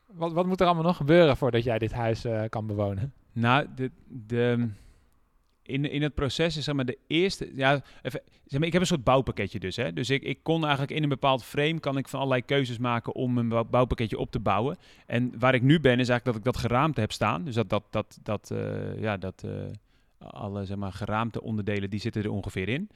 Wat, 0.06 0.32
wat 0.32 0.46
moet 0.46 0.60
er 0.60 0.66
allemaal 0.66 0.84
nog 0.84 0.96
gebeuren 0.96 1.36
voordat 1.36 1.64
jij 1.64 1.78
dit 1.78 1.92
huis 1.92 2.26
kan 2.48 2.66
bewonen? 2.66 3.12
Nou, 3.32 3.66
de, 3.74 3.90
de, 4.06 4.68
in, 5.62 5.90
in 5.90 6.02
het 6.02 6.14
proces 6.14 6.56
is 6.56 6.64
zeg 6.64 6.74
maar 6.74 6.84
de 6.84 6.98
eerste. 7.06 7.50
Ja, 7.54 7.82
zeg 8.02 8.58
maar, 8.58 8.66
ik 8.66 8.72
heb 8.72 8.80
een 8.80 8.86
soort 8.86 9.04
bouwpakketje 9.04 9.58
dus. 9.58 9.76
Hè? 9.76 9.92
Dus 9.92 10.10
ik, 10.10 10.22
ik 10.22 10.38
kon 10.42 10.62
eigenlijk 10.62 10.92
in 10.92 11.02
een 11.02 11.08
bepaald 11.08 11.44
frame 11.44 11.80
kan 11.80 11.96
ik 11.96 12.08
van 12.08 12.18
allerlei 12.18 12.44
keuzes 12.44 12.78
maken 12.78 13.14
om 13.14 13.38
een 13.38 13.48
bouwpakketje 13.48 14.18
op 14.18 14.30
te 14.30 14.40
bouwen. 14.40 14.76
En 15.06 15.38
waar 15.38 15.54
ik 15.54 15.62
nu 15.62 15.80
ben, 15.80 16.00
is 16.00 16.08
eigenlijk 16.08 16.24
dat 16.24 16.36
ik 16.36 16.44
dat 16.44 16.56
geraamte 16.56 17.00
heb 17.00 17.12
staan. 17.12 17.44
Dus 17.44 17.54
dat, 17.54 17.70
dat, 17.70 17.84
dat, 17.90 18.18
dat 18.22 18.50
uh, 18.52 19.00
ja, 19.00 19.16
dat 19.16 19.42
uh, 19.46 19.52
alle 20.18 20.64
zeg 20.64 20.76
maar, 20.76 20.92
geraamte 20.92 21.42
onderdelen 21.42 21.90
die 21.90 22.00
zitten 22.00 22.22
er 22.22 22.30
ongeveer 22.30 22.68
in. 22.68 22.90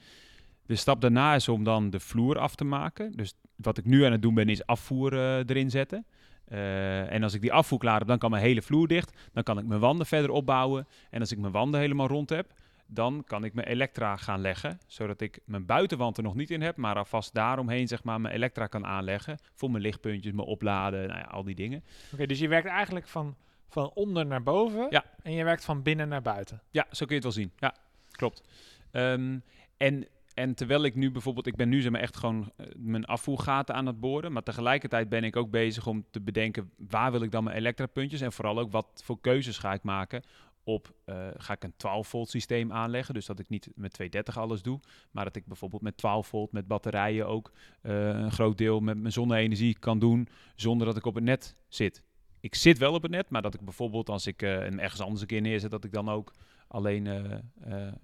De 0.65 0.75
stap 0.75 1.01
daarna 1.01 1.35
is 1.35 1.49
om 1.49 1.63
dan 1.63 1.89
de 1.89 1.99
vloer 1.99 2.37
af 2.37 2.55
te 2.55 2.63
maken. 2.63 3.11
Dus 3.11 3.33
wat 3.55 3.77
ik 3.77 3.85
nu 3.85 4.03
aan 4.03 4.11
het 4.11 4.21
doen 4.21 4.33
ben, 4.33 4.49
is 4.49 4.65
afvoer 4.65 5.13
uh, 5.13 5.37
erin 5.37 5.69
zetten. 5.69 6.05
Uh, 6.51 7.11
en 7.11 7.23
als 7.23 7.33
ik 7.33 7.41
die 7.41 7.53
afvoer 7.53 7.79
klaar 7.79 7.99
heb, 7.99 8.07
dan 8.07 8.17
kan 8.17 8.31
mijn 8.31 8.43
hele 8.43 8.61
vloer 8.61 8.87
dicht. 8.87 9.17
Dan 9.33 9.43
kan 9.43 9.57
ik 9.57 9.65
mijn 9.65 9.79
wanden 9.79 10.05
verder 10.05 10.29
opbouwen. 10.29 10.87
En 11.09 11.19
als 11.19 11.31
ik 11.31 11.37
mijn 11.37 11.51
wanden 11.51 11.79
helemaal 11.79 12.07
rond 12.07 12.29
heb, 12.29 12.53
dan 12.85 13.23
kan 13.25 13.43
ik 13.43 13.53
mijn 13.53 13.67
elektra 13.67 14.15
gaan 14.17 14.41
leggen. 14.41 14.79
Zodat 14.85 15.21
ik 15.21 15.39
mijn 15.45 15.65
buitenwand 15.65 16.17
er 16.17 16.23
nog 16.23 16.35
niet 16.35 16.51
in 16.51 16.61
heb, 16.61 16.77
maar 16.77 16.95
alvast 16.95 17.33
daaromheen 17.33 17.87
zeg 17.87 18.03
maar 18.03 18.21
mijn 18.21 18.33
elektra 18.33 18.67
kan 18.67 18.85
aanleggen. 18.85 19.37
Voor 19.53 19.71
mijn 19.71 19.83
lichtpuntjes, 19.83 20.33
mijn 20.33 20.47
opladen, 20.47 21.07
nou 21.07 21.19
ja, 21.19 21.25
al 21.25 21.43
die 21.43 21.55
dingen. 21.55 21.83
Oké, 22.13 22.25
dus 22.25 22.39
je 22.39 22.47
werkt 22.47 22.67
eigenlijk 22.67 23.07
van, 23.07 23.35
van 23.69 23.91
onder 23.93 24.25
naar 24.25 24.43
boven. 24.43 24.87
Ja. 24.89 25.03
En 25.23 25.31
je 25.31 25.43
werkt 25.43 25.65
van 25.65 25.81
binnen 25.81 26.07
naar 26.07 26.21
buiten. 26.21 26.61
Ja, 26.71 26.85
zo 26.91 27.05
kun 27.05 27.15
je 27.15 27.21
het 27.21 27.23
wel 27.23 27.43
zien. 27.43 27.51
Ja, 27.57 27.75
klopt. 28.11 28.43
Um, 28.91 29.43
en 29.77 30.07
en 30.37 30.53
terwijl 30.53 30.83
ik 30.83 30.95
nu 30.95 31.11
bijvoorbeeld, 31.11 31.47
ik 31.47 31.55
ben 31.55 31.69
nu 31.69 31.81
zeg 31.81 31.91
maar 31.91 32.01
echt 32.01 32.17
gewoon 32.17 32.51
uh, 32.57 32.65
mijn 32.75 33.05
afvoergaten 33.05 33.75
aan 33.75 33.85
het 33.85 33.99
boren. 33.99 34.31
Maar 34.31 34.43
tegelijkertijd 34.43 35.09
ben 35.09 35.23
ik 35.23 35.35
ook 35.35 35.49
bezig 35.49 35.87
om 35.87 36.05
te 36.11 36.21
bedenken 36.21 36.71
waar 36.77 37.11
wil 37.11 37.21
ik 37.21 37.31
dan 37.31 37.43
mijn 37.43 37.55
elektrapuntjes. 37.57 38.21
En 38.21 38.31
vooral 38.31 38.59
ook 38.59 38.71
wat 38.71 39.01
voor 39.03 39.21
keuzes 39.21 39.57
ga 39.57 39.73
ik 39.73 39.83
maken 39.83 40.23
op, 40.63 40.93
uh, 41.05 41.27
ga 41.37 41.53
ik 41.53 41.63
een 41.63 41.73
12 41.77 42.07
volt 42.07 42.29
systeem 42.29 42.71
aanleggen. 42.71 43.13
Dus 43.13 43.25
dat 43.25 43.39
ik 43.39 43.49
niet 43.49 43.69
met 43.75 43.93
230 43.93 44.37
alles 44.37 44.61
doe. 44.61 44.79
Maar 45.11 45.23
dat 45.23 45.35
ik 45.35 45.45
bijvoorbeeld 45.45 45.81
met 45.81 45.97
12 45.97 46.27
volt 46.27 46.51
met 46.51 46.67
batterijen 46.67 47.27
ook 47.27 47.51
uh, 47.81 48.07
een 48.07 48.31
groot 48.31 48.57
deel 48.57 48.79
met 48.79 48.97
mijn 48.97 49.13
zonne-energie 49.13 49.79
kan 49.79 49.99
doen. 49.99 50.27
Zonder 50.55 50.87
dat 50.87 50.97
ik 50.97 51.05
op 51.05 51.15
het 51.15 51.23
net 51.23 51.55
zit. 51.67 52.03
Ik 52.39 52.55
zit 52.55 52.77
wel 52.77 52.93
op 52.93 53.01
het 53.01 53.11
net, 53.11 53.29
maar 53.29 53.41
dat 53.41 53.53
ik 53.53 53.61
bijvoorbeeld 53.61 54.09
als 54.09 54.27
ik 54.27 54.39
hem 54.39 54.79
ergens 54.79 55.01
anders 55.01 55.21
een 55.21 55.27
keer 55.27 55.41
neerzet, 55.41 55.71
dat 55.71 55.83
ik 55.83 55.93
dan 55.93 56.09
ook 56.09 56.33
alleen 56.67 57.05
uh, 57.05 57.15
uh, 57.15 57.31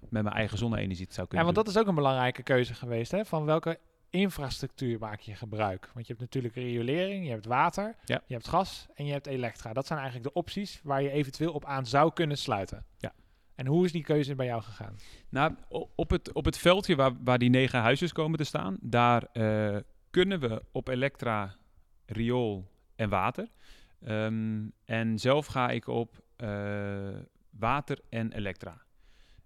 met 0.08 0.22
mijn 0.22 0.34
eigen 0.34 0.58
zonne-energie 0.58 1.06
zou 1.10 1.26
kunnen. 1.26 1.46
Ja, 1.46 1.52
want 1.52 1.66
dat 1.66 1.74
is 1.74 1.80
ook 1.80 1.88
een 1.88 1.94
belangrijke 1.94 2.42
keuze 2.42 2.74
geweest. 2.74 3.10
Hè? 3.10 3.24
Van 3.24 3.44
welke 3.44 3.78
infrastructuur 4.10 4.98
maak 4.98 5.20
je 5.20 5.34
gebruik? 5.34 5.90
Want 5.94 6.06
je 6.06 6.12
hebt 6.12 6.24
natuurlijk 6.24 6.54
riolering, 6.54 7.24
je 7.24 7.30
hebt 7.30 7.46
water, 7.46 7.94
ja. 8.04 8.22
je 8.26 8.34
hebt 8.34 8.48
gas 8.48 8.86
en 8.94 9.06
je 9.06 9.12
hebt 9.12 9.26
elektra. 9.26 9.72
Dat 9.72 9.86
zijn 9.86 9.98
eigenlijk 9.98 10.28
de 10.28 10.38
opties 10.38 10.80
waar 10.82 11.02
je 11.02 11.10
eventueel 11.10 11.52
op 11.52 11.64
aan 11.64 11.86
zou 11.86 12.12
kunnen 12.12 12.38
sluiten. 12.38 12.84
Ja. 12.98 13.12
En 13.54 13.66
hoe 13.66 13.84
is 13.84 13.92
die 13.92 14.02
keuze 14.02 14.34
bij 14.34 14.46
jou 14.46 14.62
gegaan? 14.62 14.96
Nou, 15.28 15.54
op 15.94 16.10
het, 16.10 16.32
op 16.32 16.44
het 16.44 16.58
veldje 16.58 16.96
waar, 16.96 17.12
waar 17.24 17.38
die 17.38 17.50
negen 17.50 17.80
huisjes 17.80 18.12
komen 18.12 18.38
te 18.38 18.44
staan, 18.44 18.76
daar 18.80 19.26
uh, 19.32 19.76
kunnen 20.10 20.40
we 20.40 20.62
op 20.72 20.88
elektra, 20.88 21.56
riool 22.06 22.68
en 22.96 23.08
water. 23.08 23.48
Um, 24.08 24.72
en 24.84 25.18
zelf 25.18 25.46
ga 25.46 25.70
ik 25.70 25.86
op 25.86 26.22
water 27.58 27.98
en 28.08 28.32
elektra. 28.32 28.82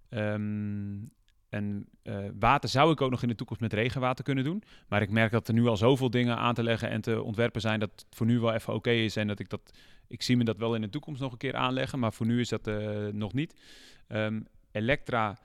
Um, 0.09 1.11
en 1.49 1.87
uh, 2.03 2.17
water 2.39 2.69
zou 2.69 2.91
ik 2.91 3.01
ook 3.01 3.09
nog 3.09 3.21
in 3.21 3.27
de 3.27 3.35
toekomst 3.35 3.61
met 3.61 3.73
regenwater 3.73 4.23
kunnen 4.23 4.43
doen. 4.43 4.63
Maar 4.87 5.01
ik 5.01 5.09
merk 5.09 5.31
dat 5.31 5.47
er 5.47 5.53
nu 5.53 5.67
al 5.67 5.77
zoveel 5.77 6.09
dingen 6.09 6.37
aan 6.37 6.53
te 6.53 6.63
leggen 6.63 6.89
en 6.89 7.01
te 7.01 7.21
ontwerpen 7.21 7.61
zijn 7.61 7.79
dat 7.79 7.91
het 7.91 8.05
voor 8.09 8.25
nu 8.25 8.39
wel 8.39 8.53
even 8.53 8.73
oké 8.73 8.91
is. 8.91 9.15
En 9.15 9.27
dat 9.27 9.39
ik 9.39 9.49
dat. 9.49 9.77
Ik 10.07 10.21
zie 10.21 10.37
me 10.37 10.43
dat 10.43 10.57
wel 10.57 10.75
in 10.75 10.81
de 10.81 10.89
toekomst 10.89 11.21
nog 11.21 11.31
een 11.31 11.37
keer 11.37 11.55
aanleggen. 11.55 11.99
Maar 11.99 12.13
voor 12.13 12.25
nu 12.25 12.39
is 12.39 12.49
dat 12.49 12.67
uh, 12.67 13.07
nog 13.07 13.33
niet. 13.33 13.61
Um, 14.07 14.47
Elektra, 14.71 15.37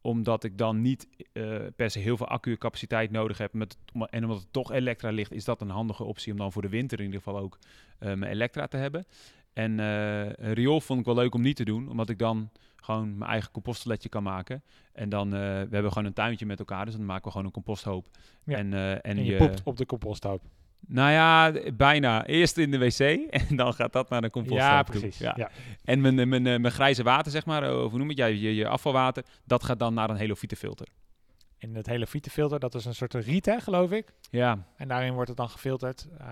omdat 0.00 0.44
ik 0.44 0.58
dan 0.58 0.80
niet 0.80 1.08
uh, 1.32 1.56
per 1.76 1.90
se 1.90 1.98
heel 1.98 2.16
veel 2.16 2.28
accu-capaciteit 2.28 3.10
nodig 3.10 3.38
heb. 3.38 3.52
Met, 3.52 3.78
en 4.10 4.22
omdat 4.22 4.38
het 4.40 4.52
toch 4.52 4.72
Elektra 4.72 5.10
ligt, 5.10 5.32
is 5.32 5.44
dat 5.44 5.60
een 5.60 5.70
handige 5.70 6.04
optie 6.04 6.32
om 6.32 6.38
dan 6.38 6.52
voor 6.52 6.62
de 6.62 6.68
winter 6.68 6.98
in 6.98 7.04
ieder 7.04 7.20
geval 7.22 7.38
ook 7.38 7.58
mijn 7.98 8.24
Elektra 8.24 8.66
te 8.66 8.76
hebben. 8.76 9.04
En 9.52 9.78
uh, 9.78 10.30
riool 10.32 10.80
vond 10.80 11.00
ik 11.00 11.06
wel 11.06 11.14
leuk 11.14 11.34
om 11.34 11.40
niet 11.40 11.56
te 11.56 11.64
doen, 11.64 11.88
omdat 11.88 12.08
ik 12.08 12.18
dan 12.18 12.50
gewoon 12.76 13.18
mijn 13.18 13.30
eigen 13.30 13.50
composttoiletje 13.50 14.08
kan 14.08 14.22
maken. 14.22 14.62
En 14.92 15.08
dan, 15.08 15.26
uh, 15.26 15.40
we 15.40 15.68
hebben 15.70 15.92
gewoon 15.92 16.04
een 16.04 16.12
tuintje 16.12 16.46
met 16.46 16.58
elkaar, 16.58 16.84
dus 16.84 16.94
dan 16.94 17.04
maken 17.04 17.24
we 17.24 17.30
gewoon 17.30 17.46
een 17.46 17.52
composthoop. 17.52 18.06
Ja. 18.44 18.56
En, 18.56 18.72
uh, 18.72 18.90
en, 18.90 19.02
en, 19.02 19.24
je, 19.24 19.32
je 19.32 19.36
poept 19.36 19.60
op 19.64 19.76
de 19.76 19.86
composthoop. 19.86 20.42
Nou 20.86 21.10
ja, 21.10 21.52
bijna. 21.76 22.26
Eerst 22.26 22.56
in 22.56 22.70
de 22.70 22.78
wc 22.78 23.00
en 23.48 23.56
dan 23.56 23.74
gaat 23.74 23.92
dat 23.92 24.08
naar 24.08 24.20
de 24.20 24.30
composthoop 24.30 24.70
Ja, 24.70 24.82
precies. 24.82 25.18
Ja. 25.18 25.34
ja. 25.36 25.50
En 25.84 26.00
mijn, 26.00 26.28
mijn, 26.28 26.42
mijn, 26.42 26.70
grijze 26.70 27.02
water, 27.02 27.32
zeg 27.32 27.46
maar, 27.46 27.82
of 27.82 27.90
hoe 27.90 27.98
noem 27.98 28.08
het 28.08 28.18
jij, 28.18 28.36
je, 28.36 28.54
je 28.54 28.68
afvalwater, 28.68 29.24
dat 29.44 29.64
gaat 29.64 29.78
dan 29.78 29.94
naar 29.94 30.10
een 30.10 30.16
Helofite 30.16 30.56
filter 30.56 30.86
in 31.60 31.74
het 31.74 31.86
hele 31.86 32.06
filter. 32.06 32.60
Dat 32.60 32.74
is 32.74 32.84
een 32.84 32.94
soort 32.94 33.14
riet, 33.14 33.46
hè, 33.46 33.60
geloof 33.60 33.90
ik. 33.90 34.12
Ja. 34.30 34.66
En 34.76 34.88
daarin 34.88 35.12
wordt 35.12 35.28
het 35.28 35.36
dan 35.36 35.48
gefilterd 35.48 36.08
uh, 36.20 36.26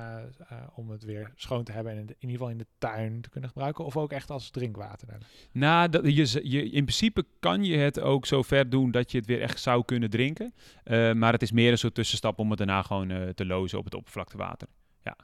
uh, 0.53 0.59
om 0.75 0.91
het 0.91 1.05
weer 1.05 1.33
schoon 1.35 1.65
te 1.65 1.73
hebben 1.73 1.93
en 1.93 1.99
in, 1.99 2.07
de, 2.07 2.13
in, 2.13 2.29
ieder 2.29 2.37
geval 2.37 2.51
in 2.51 2.59
de 2.59 2.67
tuin 2.79 3.21
te 3.21 3.29
kunnen 3.29 3.51
gebruiken. 3.51 3.85
Of 3.85 3.97
ook 3.97 4.13
echt 4.13 4.31
als 4.31 4.51
drinkwater. 4.51 5.09
Dan. 5.09 5.21
Nou, 5.53 5.89
dat, 5.89 6.03
je, 6.05 6.51
je, 6.51 6.63
in 6.63 6.85
principe 6.85 7.25
kan 7.41 7.65
je 7.65 7.77
het 7.77 8.01
ook 8.01 8.27
zo 8.27 8.43
ver 8.43 8.71
doen 8.71 8.91
dat 8.91 9.13
je 9.13 9.19
het 9.19 9.27
weer 9.27 9.41
echt 9.41 9.61
zou 9.61 9.85
kunnen 9.85 10.11
drinken. 10.11 10.55
Uh, 10.85 11.13
maar 11.13 11.33
het 11.33 11.43
is 11.43 11.53
meer 11.53 11.71
een 11.71 11.79
soort 11.79 11.95
tussenstap 11.95 12.39
om 12.39 12.49
het 12.49 12.59
daarna 12.59 12.83
gewoon 12.83 13.35
te 13.35 13.47
lozen 13.47 13.79
op 13.79 13.85
het 13.85 13.95
oppervlaktewater. 13.95 14.69
Ja. 15.05 15.17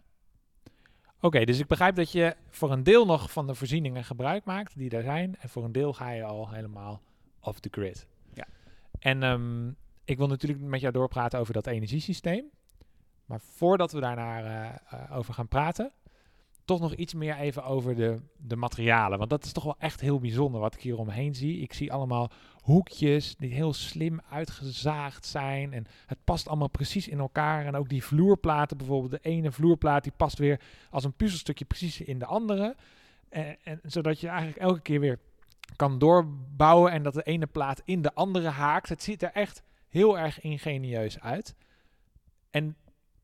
Oké, 1.17 1.27
okay, 1.27 1.45
dus 1.45 1.59
ik 1.59 1.67
begrijp 1.67 1.95
dat 1.95 2.13
je 2.13 2.37
voor 2.51 2.73
een 2.73 2.83
deel 2.83 3.07
nog 3.07 3.33
van 3.33 3.47
de 3.47 3.55
voorzieningen 3.55 4.05
gebruik 4.05 4.45
maakt 4.45 4.79
die 4.79 4.91
er 4.91 5.03
zijn. 5.03 5.37
En 5.39 5.49
voor 5.49 5.65
een 5.65 5.73
deel 5.73 5.93
ga 5.93 6.11
je 6.11 6.25
al 6.25 6.51
helemaal 6.51 7.03
off 7.41 7.61
the 7.61 7.69
grid. 7.71 8.07
Ja. 8.35 8.47
En 8.99 9.23
um, 9.23 9.77
ik 10.05 10.17
wil 10.17 10.27
natuurlijk 10.27 10.63
met 10.63 10.81
jou 10.81 10.93
doorpraten 10.93 11.39
over 11.39 11.53
dat 11.53 11.67
energiesysteem. 11.67 12.45
Maar 13.27 13.41
voordat 13.41 13.93
we 13.93 14.01
daarnaar 14.01 14.45
uh, 14.45 15.01
uh, 15.01 15.17
over 15.17 15.35
gaan 15.35 15.49
praten, 15.49 15.93
toch 16.65 16.81
nog 16.81 16.95
iets 16.95 17.15
meer 17.15 17.37
even 17.37 17.65
over 17.65 17.95
de, 17.95 18.21
de 18.37 18.57
materialen. 18.57 19.19
Want 19.19 19.31
dat 19.31 19.45
is 19.45 19.53
toch 19.53 19.65
wel 19.65 19.79
echt 19.79 20.01
heel 20.01 20.19
bijzonder 20.19 20.61
wat 20.61 20.75
ik 20.75 20.81
hier 20.81 20.99
omheen 20.99 21.35
zie. 21.35 21.61
Ik 21.61 21.73
zie 21.73 21.93
allemaal 21.93 22.31
hoekjes 22.63 23.37
die 23.37 23.55
heel 23.55 23.73
slim 23.73 24.21
uitgezaagd 24.31 25.27
zijn. 25.27 25.73
En 25.73 25.87
het 26.07 26.19
past 26.25 26.49
allemaal 26.49 26.69
precies 26.69 27.09
in 27.09 27.19
elkaar. 27.19 27.67
En 27.67 27.77
ook 27.77 27.89
die 27.89 28.05
vloerplaten 28.05 28.77
bijvoorbeeld. 28.77 29.11
De 29.11 29.29
ene 29.29 29.53
vloerplaat 29.53 30.03
die 30.03 30.13
past 30.17 30.39
weer 30.39 30.61
als 30.91 31.05
een 31.05 31.13
puzzelstukje 31.13 31.65
precies 31.65 32.01
in 32.01 32.19
de 32.19 32.27
andere. 32.27 32.77
En, 33.29 33.57
en 33.65 33.81
zodat 33.83 34.21
je 34.21 34.29
eigenlijk 34.29 34.59
elke 34.59 34.81
keer 34.81 35.01
weer 35.01 35.19
kan 35.77 35.99
doorbouwen 35.99 36.93
en 36.93 37.03
dat 37.03 37.15
de 37.15 37.23
ene 37.23 37.47
plaat 37.47 37.83
in 37.85 38.03
de 38.03 38.15
andere 38.15 38.49
haakt. 38.49 38.89
Het 38.89 39.03
ziet 39.03 39.23
er 39.23 39.33
echt 39.33 39.63
heel 39.95 40.19
erg 40.19 40.41
ingenieus 40.41 41.21
uit. 41.21 41.55
En 42.51 42.77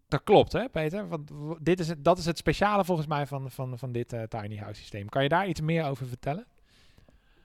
dat 0.09 0.23
klopt, 0.25 0.53
hè, 0.53 0.69
Peter? 0.69 1.09
Want 1.09 1.31
dit 1.61 1.81
is 1.81 1.89
het, 1.89 2.05
dat 2.05 2.19
is 2.19 2.27
het 2.27 2.39
speciale 2.39 2.85
volgens 2.85 3.07
mij 3.07 3.27
van, 3.27 3.50
van, 3.50 3.79
van 3.79 3.93
dit 3.93 4.12
eh, 4.12 4.23
tiny 4.23 4.57
house 4.57 4.81
systeem. 4.81 5.09
Kan 5.09 5.23
je 5.23 5.29
daar 5.29 5.49
iets 5.49 5.61
meer 5.61 5.85
over 5.85 6.07
vertellen? 6.07 6.47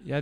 Ja, 0.04 0.22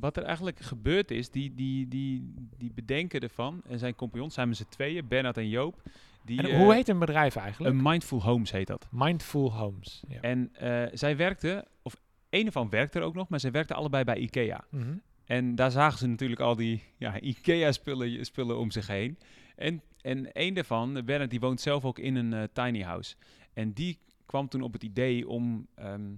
wat 0.00 0.16
er 0.16 0.22
eigenlijk 0.22 0.60
gebeurd 0.60 1.10
is, 1.10 1.30
die, 1.30 1.54
die, 1.54 1.88
die, 1.88 2.34
die 2.58 2.72
bedenken 2.74 3.20
ervan, 3.20 3.62
en 3.68 3.78
zijn 3.78 3.94
compagnons 3.94 4.34
zijn 4.34 4.48
met 4.48 4.56
z'n 4.56 4.68
tweeën, 4.68 5.08
Bernard 5.08 5.36
en 5.36 5.48
Joop. 5.48 5.82
Die, 6.24 6.38
En 6.38 6.48
eh, 6.48 6.56
hoe 6.56 6.74
heet 6.74 6.88
een 6.88 6.98
bedrijf 6.98 7.36
eigenlijk? 7.36 7.74
Een 7.74 7.82
Mindful 7.82 8.22
Homes 8.22 8.50
heet 8.50 8.66
dat. 8.66 8.88
Mindful 8.90 9.52
Homes. 9.52 10.02
Ja. 10.08 10.20
En 10.20 10.50
eh, 10.54 10.84
zij 10.92 11.16
werkten, 11.16 11.64
of 11.82 11.96
een 12.30 12.46
ervan 12.46 12.70
werkte 12.70 12.98
er 12.98 13.04
ook 13.04 13.14
nog, 13.14 13.28
maar 13.28 13.40
zij 13.40 13.50
werkten 13.50 13.76
allebei 13.76 14.04
bij 14.04 14.16
IKEA. 14.16 14.64
Mhm. 14.68 14.94
En 15.32 15.54
daar 15.54 15.70
zagen 15.70 15.98
ze 15.98 16.06
natuurlijk 16.06 16.40
al 16.40 16.56
die 16.56 16.82
ja, 16.96 17.20
IKEA-spullen 17.20 18.24
spullen 18.24 18.58
om 18.58 18.70
zich 18.70 18.86
heen. 18.86 19.18
En, 19.56 19.82
en 20.00 20.28
een 20.32 20.54
daarvan, 20.54 21.02
Bernard, 21.04 21.30
die 21.30 21.40
woont 21.40 21.60
zelf 21.60 21.84
ook 21.84 21.98
in 21.98 22.16
een 22.16 22.32
eh, 22.32 22.42
tiny 22.52 22.82
house. 22.82 23.14
En 23.52 23.72
die 23.72 23.98
kwam 24.26 24.48
toen 24.48 24.62
op 24.62 24.72
het 24.72 24.82
idee 24.82 25.28
om, 25.28 25.66
ehm, 25.74 26.14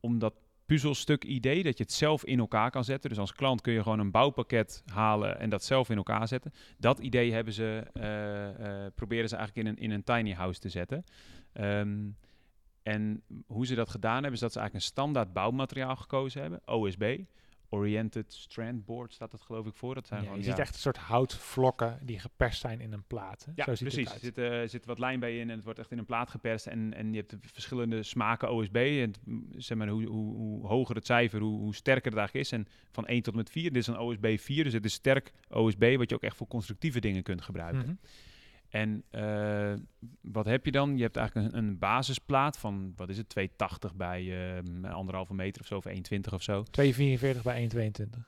om 0.00 0.18
dat 0.18 0.34
puzzelstuk 0.66 1.24
idee, 1.24 1.62
dat 1.62 1.78
je 1.78 1.84
het 1.84 1.92
zelf 1.92 2.24
in 2.24 2.38
elkaar 2.38 2.70
kan 2.70 2.84
zetten. 2.84 3.10
Dus 3.10 3.18
als 3.18 3.32
klant 3.32 3.60
kun 3.60 3.72
je 3.72 3.82
gewoon 3.82 3.98
een 3.98 4.10
bouwpakket 4.10 4.82
halen 4.92 5.38
en 5.38 5.50
dat 5.50 5.64
zelf 5.64 5.90
in 5.90 5.96
elkaar 5.96 6.28
zetten. 6.28 6.52
Dat 6.78 6.98
idee 6.98 7.32
hebben 7.32 7.52
ze, 7.52 7.90
eh, 7.92 8.84
eh, 8.84 8.92
proberen 8.94 9.28
ze 9.28 9.36
eigenlijk 9.36 9.66
in 9.66 9.74
een, 9.74 9.82
in 9.82 9.90
een 9.90 10.04
tiny 10.04 10.32
house 10.32 10.60
te 10.60 10.68
zetten. 10.68 11.04
Ehm, 11.52 12.08
en 12.82 13.22
hoe 13.46 13.66
ze 13.66 13.74
dat 13.74 13.90
gedaan 13.90 14.12
hebben, 14.12 14.32
is 14.32 14.40
dat 14.40 14.52
ze 14.52 14.58
eigenlijk 14.58 14.86
een 14.86 14.92
standaard 14.92 15.32
bouwmateriaal 15.32 15.96
gekozen 15.96 16.40
hebben, 16.40 16.60
OSB. 16.64 17.18
Oriented 17.74 18.32
Strand 18.32 18.84
Board 18.84 19.12
staat 19.12 19.30
dat 19.30 19.40
geloof 19.42 19.66
ik 19.66 19.74
voor. 19.74 19.94
Dat 19.94 20.06
zijn 20.06 20.20
Ja, 20.20 20.26
gewoon, 20.26 20.40
je 20.40 20.46
ja, 20.46 20.50
ziet 20.52 20.60
echt 20.64 20.74
een 20.74 20.80
soort 20.80 20.96
houtvlokken 20.96 21.98
die 22.02 22.18
geperst 22.18 22.60
zijn 22.60 22.80
in 22.80 22.92
een 22.92 23.04
plaat. 23.06 23.44
hè? 23.44 23.52
ja, 23.54 23.64
Zo 23.64 23.74
ziet 23.74 23.88
precies. 23.88 24.12
Er 24.12 24.58
zit, 24.60 24.70
zit 24.70 24.86
wat 24.86 24.98
lijm 24.98 25.20
bij 25.20 25.38
in 25.38 25.50
en 25.50 25.54
het 25.56 25.64
wordt 25.64 25.78
echt 25.78 25.90
in 25.90 25.98
een 25.98 26.04
plaat 26.04 26.30
geperst. 26.30 26.66
En, 26.66 26.94
en 26.94 27.10
je 27.12 27.16
hebt 27.18 27.30
de 27.30 27.38
verschillende 27.40 28.02
smaken 28.02 28.52
OSB. 28.52 28.76
En 28.76 29.12
zeg 29.56 29.78
maar, 29.78 29.88
hoe, 29.88 30.04
hoe, 30.06 30.34
hoe 30.36 30.66
hoger 30.66 30.94
het 30.94 31.06
cijfer, 31.06 31.40
hoe, 31.40 31.58
hoe 31.58 31.74
sterker 31.74 32.10
het 32.10 32.18
eigenlijk 32.18 32.46
is. 32.46 32.52
En 32.52 32.66
van 32.92 33.06
1 33.06 33.22
tot 33.22 33.34
met 33.34 33.50
4. 33.50 33.62
Dit 33.62 33.76
is 33.82 33.86
een 33.86 33.98
OSB 33.98 34.36
4, 34.38 34.64
dus 34.64 34.72
het 34.72 34.84
is 34.84 34.92
sterk 34.92 35.32
OSB, 35.50 35.94
wat 35.96 36.08
je 36.08 36.14
ook 36.14 36.22
echt 36.22 36.36
voor 36.36 36.46
constructieve 36.46 37.00
dingen 37.00 37.22
kunt 37.22 37.42
gebruiken. 37.42 37.80
Mhm. 37.80 37.94
En 38.74 39.04
eh, 39.10 39.72
wat 40.20 40.46
heb 40.46 40.64
je 40.64 40.70
dan? 40.70 40.96
Je 40.96 41.02
hebt 41.02 41.16
eigenlijk 41.16 41.52
een, 41.52 41.58
een 41.58 41.78
basisplaat 41.78 42.58
van, 42.58 42.92
wat 42.96 43.08
is 43.08 43.16
het, 43.16 43.28
280 43.28 43.94
bij 43.94 44.56
eh, 44.56 44.92
anderhalve 44.92 45.34
meter 45.34 45.60
of 45.60 45.66
zo, 45.66 45.76
of 45.76 45.86
1,20 45.86 45.94
of 46.32 46.42
zo. 46.42 46.62
244 46.62 47.42
bij 47.42 47.54
122. 47.54 48.20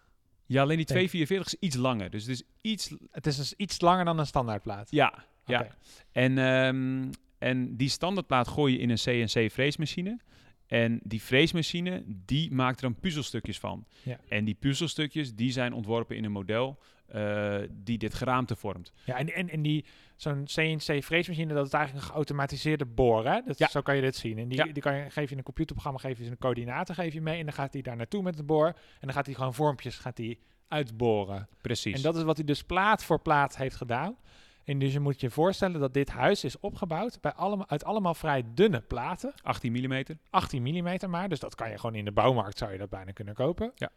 Ja, 0.46 0.62
alleen 0.62 0.76
die 0.76 0.86
Denk- 0.86 1.08
244 1.08 1.46
is 1.46 1.68
iets 1.68 1.76
langer. 1.76 2.10
Dus 2.10 2.22
het 2.22 2.30
is 2.30 2.42
iets... 2.60 2.94
Het 3.10 3.26
is 3.26 3.36
dus 3.36 3.54
iets 3.56 3.80
langer 3.80 4.04
dan 4.04 4.18
een 4.18 4.26
standaardplaat. 4.26 4.90
Ja, 4.90 5.24
ja. 5.44 5.66
En, 6.12 6.38
ehm, 6.38 7.10
en 7.38 7.76
die 7.76 7.88
standaardplaat 7.88 8.48
gooi 8.48 8.72
je 8.72 8.78
in 8.78 8.90
een 8.90 9.26
CNC-freesmachine. 9.26 10.20
En 10.66 11.00
die 11.02 11.20
freesmachine, 11.20 12.02
die 12.06 12.52
maakt 12.52 12.76
er 12.76 12.82
dan 12.82 13.00
puzzelstukjes 13.00 13.58
van. 13.58 13.86
Ja. 14.02 14.20
En 14.28 14.44
die 14.44 14.54
puzzelstukjes, 14.54 15.34
die 15.34 15.52
zijn 15.52 15.72
ontworpen 15.72 16.16
in 16.16 16.24
een 16.24 16.32
model 16.32 16.78
eh, 17.16 17.68
die 17.70 17.98
dit 17.98 18.14
geraamte 18.14 18.56
vormt. 18.56 18.92
Ja, 19.04 19.16
en, 19.18 19.34
en, 19.34 19.48
en 19.48 19.62
die, 19.62 19.84
zo'n 20.16 20.44
CNC-freesmachine, 20.44 21.54
dat 21.54 21.66
is 21.66 21.72
eigenlijk 21.72 22.04
een 22.04 22.10
geautomatiseerde 22.10 22.86
boor, 22.86 23.26
hè? 23.26 23.40
Dat, 23.44 23.58
Ja. 23.58 23.68
Zo 23.68 23.80
kan 23.80 23.96
je 23.96 24.00
dit 24.00 24.16
zien. 24.16 24.38
En 24.38 24.48
die, 24.48 24.58
Ja. 24.58 24.72
die 24.72 24.82
kan 24.82 24.94
je, 24.94 25.10
geef 25.10 25.24
je 25.24 25.30
in 25.30 25.38
een 25.38 25.44
computerprogramma, 25.44 26.00
geef 26.00 26.18
je 26.18 26.24
ze 26.24 26.30
een 26.30 26.38
coördinaten 26.38 26.94
geef 26.94 27.12
je 27.12 27.20
mee. 27.20 27.38
En 27.38 27.44
dan 27.44 27.54
gaat 27.54 27.72
hij 27.72 27.82
daar 27.82 27.96
naartoe 27.96 28.22
met 28.22 28.36
de 28.36 28.42
boor. 28.42 28.66
En 28.66 28.74
dan 29.00 29.12
gaat 29.12 29.26
hij 29.26 29.34
gewoon 29.34 29.54
vormpjes 29.54 29.98
gaat 29.98 30.18
hij 30.18 30.38
uitboren. 30.68 31.48
Precies. 31.60 31.94
En 31.94 32.02
dat 32.02 32.16
is 32.16 32.22
wat 32.22 32.36
hij 32.36 32.44
dus 32.44 32.62
plaat 32.62 33.04
voor 33.04 33.20
plaat 33.20 33.56
heeft 33.56 33.76
gedaan. 33.76 34.16
En 34.64 34.78
dus 34.78 34.92
je 34.92 35.00
moet 35.00 35.20
je 35.20 35.30
voorstellen 35.30 35.80
dat 35.80 35.94
dit 35.94 36.08
huis 36.08 36.44
is 36.44 36.60
opgebouwd 36.60 37.20
bij 37.20 37.32
allemaal, 37.32 37.68
uit 37.68 37.84
allemaal 37.84 38.14
vrij 38.14 38.42
dunne 38.54 38.80
platen. 38.80 39.32
18 39.42 39.72
mm. 39.72 40.02
18 40.30 40.62
mm 40.62 41.10
maar, 41.10 41.28
dus 41.28 41.40
dat 41.40 41.54
kan 41.54 41.70
je 41.70 41.78
gewoon 41.78 41.94
in 41.94 42.04
de 42.04 42.12
bouwmarkt, 42.12 42.58
zou 42.58 42.72
je 42.72 42.78
dat 42.78 42.90
bijna 42.90 43.12
kunnen 43.12 43.34
kopen. 43.34 43.72
Ja. 43.74 43.90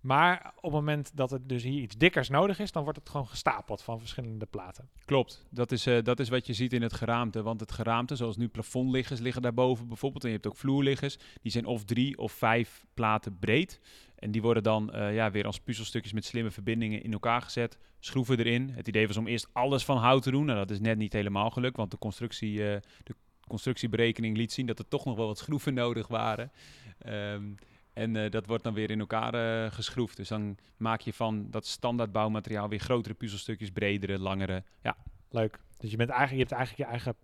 Maar 0.00 0.52
op 0.56 0.62
het 0.62 0.72
moment 0.72 1.16
dat 1.16 1.30
het 1.30 1.48
dus 1.48 1.62
hier 1.62 1.80
iets 1.82 1.96
dikkers 1.96 2.28
nodig 2.28 2.58
is, 2.58 2.72
dan 2.72 2.82
wordt 2.82 2.98
het 2.98 3.08
gewoon 3.08 3.28
gestapeld 3.28 3.82
van 3.82 3.98
verschillende 3.98 4.46
platen. 4.46 4.88
Klopt, 5.04 5.46
dat 5.50 5.72
is, 5.72 5.86
eh, 5.86 6.02
dat 6.02 6.20
is 6.20 6.28
wat 6.28 6.46
je 6.46 6.52
ziet 6.52 6.72
in 6.72 6.82
het 6.82 6.92
geraamte. 6.92 7.42
Want 7.42 7.60
het 7.60 7.72
geraamte, 7.72 8.16
zoals 8.16 8.36
nu 8.36 8.48
plafondliggers 8.48 9.20
liggen 9.20 9.42
daarboven 9.42 9.88
bijvoorbeeld. 9.88 10.22
En 10.22 10.28
je 10.28 10.34
hebt 10.34 10.46
ook 10.46 10.56
vloerliggers. 10.56 11.18
Die 11.42 11.52
zijn 11.52 11.66
of 11.66 11.84
drie 11.84 12.18
of 12.18 12.32
vijf 12.32 12.84
platen 12.94 13.38
breed. 13.38 13.80
En 14.14 14.30
die 14.30 14.42
worden 14.42 14.62
dan 14.62 14.92
eh, 14.92 15.14
ja, 15.14 15.30
weer 15.30 15.46
als 15.46 15.60
puzzelstukjes 15.60 16.12
met 16.12 16.24
slimme 16.24 16.50
verbindingen 16.50 17.02
in 17.02 17.12
elkaar 17.12 17.42
gezet. 17.42 17.78
Schroeven 17.98 18.38
erin. 18.38 18.70
Het 18.70 18.88
idee 18.88 19.06
was 19.06 19.16
om 19.16 19.26
eerst 19.26 19.48
alles 19.52 19.84
van 19.84 19.96
hout 19.96 20.22
te 20.22 20.30
doen. 20.30 20.44
Nou, 20.44 20.58
dat 20.58 20.70
is 20.70 20.80
net 20.80 20.98
niet 20.98 21.12
helemaal 21.12 21.50
gelukt. 21.50 21.76
Want 21.76 21.90
de, 21.90 21.98
constructie, 21.98 22.72
eh, 22.72 22.80
de 23.04 23.14
constructieberekening 23.46 24.36
liet 24.36 24.52
zien 24.52 24.66
dat 24.66 24.78
er 24.78 24.88
toch 24.88 25.04
nog 25.04 25.16
wel 25.16 25.26
wat 25.26 25.38
schroeven 25.38 25.74
nodig 25.74 26.08
waren. 26.08 26.52
Ehm, 26.98 27.44
en 27.92 28.16
eh, 28.16 28.30
dat 28.30 28.46
wordt 28.46 28.64
dan 28.64 28.74
weer 28.74 28.90
in 28.90 29.00
elkaar 29.00 29.34
eh, 29.34 29.72
geschroefd. 29.72 30.16
Dus 30.16 30.28
dan 30.28 30.56
maak 30.76 31.00
je 31.00 31.12
van 31.12 31.46
dat 31.50 31.66
standaard 31.66 32.12
bouwmateriaal 32.12 32.68
weer 32.68 32.78
grotere 32.78 33.14
puzzelstukjes, 33.14 33.70
bredere, 33.70 34.18
langere. 34.18 34.62
Ja, 34.82 34.96
Leuk. 35.30 35.58
Dus 35.78 35.90
je, 35.90 35.96
bent 35.96 36.10
eigenlijk, 36.10 36.50
je 36.50 36.54
hebt 36.54 36.66
eigenlijk 36.66 36.90
je 36.90 36.96
eigen 36.96 37.14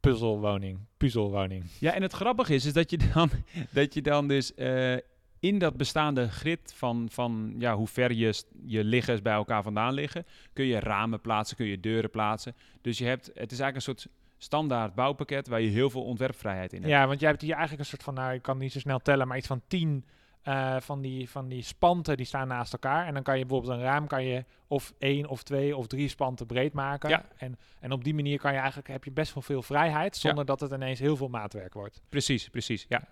puzzelwoning. 0.00 0.78
Puzzelwoning. 0.96 1.64
Ja, 1.78 1.92
en 1.92 2.02
het 2.02 2.12
grappige 2.12 2.54
is, 2.54 2.64
is 2.64 2.72
dat 2.72 2.90
je 2.90 2.98
dan, 3.14 3.30
dat 3.72 3.94
je 3.94 4.02
dan 4.02 4.28
dus 4.28 4.54
eh, 4.54 4.96
in 5.40 5.58
dat 5.58 5.76
bestaande 5.76 6.30
grid 6.30 6.72
van, 6.76 7.08
van 7.10 7.54
ja, 7.58 7.74
hoe 7.74 7.86
ver 7.86 8.12
je, 8.12 8.42
je 8.64 8.84
liggers 8.84 9.22
bij 9.22 9.32
elkaar 9.32 9.62
vandaan 9.62 9.94
liggen, 9.94 10.26
kun 10.52 10.64
je 10.64 10.78
ramen 10.78 11.20
plaatsen, 11.20 11.56
kun 11.56 11.66
je 11.66 11.80
deuren 11.80 12.10
plaatsen. 12.10 12.54
Dus 12.80 12.98
je 12.98 13.04
hebt, 13.04 13.26
het 13.26 13.52
is 13.52 13.58
eigenlijk 13.60 13.74
een 13.74 13.82
soort 13.82 14.08
standaard 14.44 14.94
bouwpakket 14.94 15.48
waar 15.48 15.60
je 15.60 15.70
heel 15.70 15.90
veel 15.90 16.04
ontwerpvrijheid 16.04 16.72
in 16.72 16.78
hebt. 16.78 16.92
Ja, 16.92 17.06
want 17.06 17.20
jij 17.20 17.28
hebt 17.28 17.42
hier 17.42 17.52
eigenlijk 17.52 17.80
een 17.80 17.88
soort 17.88 18.02
van, 18.02 18.14
nou 18.14 18.34
ik 18.34 18.42
kan 18.42 18.58
niet 18.58 18.72
zo 18.72 18.78
snel 18.78 18.98
tellen, 18.98 19.28
maar 19.28 19.36
iets 19.36 19.46
van 19.46 19.62
tien 19.68 20.04
eh, 20.42 20.76
van, 20.80 21.00
die, 21.00 21.30
van 21.30 21.48
die 21.48 21.62
spanten 21.62 22.16
die 22.16 22.26
staan 22.26 22.48
naast 22.48 22.72
elkaar. 22.72 23.06
En 23.06 23.14
dan 23.14 23.22
kan 23.22 23.38
je 23.38 23.46
bijvoorbeeld 23.46 23.78
een 23.78 23.84
raam 23.84 24.06
kan 24.06 24.24
je 24.24 24.44
of 24.66 24.92
één 24.98 25.26
of 25.26 25.42
twee 25.42 25.76
of 25.76 25.86
drie 25.86 26.08
spanten 26.08 26.46
breed 26.46 26.72
maken. 26.72 27.08
Ja. 27.08 27.24
En, 27.36 27.58
en 27.80 27.92
op 27.92 28.04
die 28.04 28.14
manier 28.14 28.38
kan 28.38 28.52
je 28.52 28.58
eigenlijk, 28.58 28.88
heb 28.88 29.04
je 29.04 29.12
best 29.12 29.34
wel 29.34 29.42
veel 29.42 29.62
vrijheid, 29.62 30.16
zonder 30.16 30.44
dat 30.44 30.60
het 30.60 30.72
ineens 30.72 30.98
heel 30.98 31.16
veel 31.16 31.28
maatwerk 31.28 31.74
wordt. 31.74 32.02
Precies, 32.08 32.48
precies. 32.48 32.86
Ja. 32.88 33.02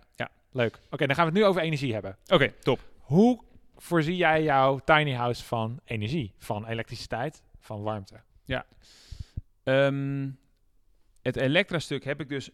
Leuk. 0.55 0.81
Oké, 0.91 1.07
dan 1.07 1.17
gaan 1.17 1.25
we 1.27 1.31
het 1.31 1.41
nu 1.41 1.47
over 1.49 1.63
energie 1.63 1.93
hebben. 1.93 2.17
Oké, 2.27 2.53
top. 2.53 2.81
Hoe 2.99 3.41
voorzie 3.77 4.17
jij 4.17 4.43
jouw 4.43 4.79
tiny 4.79 5.13
house 5.13 5.45
van 5.45 5.81
energie? 5.85 6.35
Van 6.39 6.67
elektriciteit, 6.67 7.43
van 7.59 7.83
warmte? 7.83 8.21
Ehm, 9.63 10.31
het 11.23 11.37
elektra-stuk 11.37 12.05
heb 12.05 12.21
ik 12.21 12.29
dus 12.29 12.51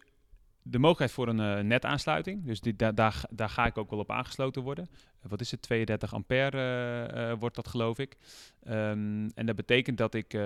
de 0.71 0.79
mogelijkheid 0.79 1.13
voor 1.13 1.29
een 1.29 1.59
eh, 1.59 1.65
netaansluiting. 1.65 2.45
Dus 2.45 2.61
daar, 2.61 3.25
daar 3.31 3.49
ga 3.49 3.67
ik 3.67 3.79
ook 3.79 3.91
wel 3.91 3.99
op 3.99 4.11
aangesloten 4.11 4.63
worden. 4.63 4.89
Eh, 5.23 5.31
wat 5.31 5.41
is 5.41 5.51
het? 5.51 5.63
32 5.63 6.15
ampère 6.15 7.05
eh, 7.05 7.33
wordt 7.39 7.57
dat, 7.57 7.69
geloof 7.69 7.99
ik. 7.99 8.17
Ehm, 8.63 9.29
en 9.35 9.47
dat 9.47 9.57
betekent 9.57 9.99
dat 9.99 10.15
ik 10.15 10.39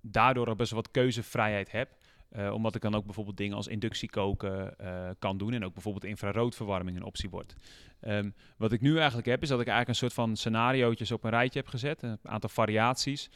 daardoor 0.00 0.46
al 0.46 0.56
best 0.56 0.70
wel 0.70 0.82
wat 0.82 0.90
keuzevrijheid 0.90 1.70
heb. 1.70 1.88
Omdat 2.52 2.74
ik 2.74 2.80
dan 2.80 2.94
ook 2.94 3.04
bijvoorbeeld 3.04 3.36
dingen 3.36 3.56
als 3.56 3.66
inductie 3.66 4.10
koken 4.10 4.78
eh, 4.78 5.10
kan 5.18 5.38
doen. 5.38 5.52
En 5.52 5.64
ook 5.64 5.72
bijvoorbeeld 5.72 6.04
infraroodverwarming 6.04 6.96
een 6.96 7.02
optie 7.02 7.30
wordt. 7.30 7.54
Ehm, 8.00 8.30
wat 8.56 8.72
ik 8.72 8.80
nu 8.80 8.96
eigenlijk 8.96 9.26
heb, 9.26 9.42
is 9.42 9.48
dat 9.48 9.60
ik 9.60 9.66
eigenlijk 9.66 9.88
een 9.88 10.08
soort 10.08 10.26
van 10.26 10.36
scenariootjes 10.36 11.12
op 11.12 11.24
een 11.24 11.30
rijtje 11.30 11.58
heb 11.58 11.68
gezet. 11.68 12.02
Een 12.02 12.18
aantal 12.22 12.50
variaties. 12.50 13.30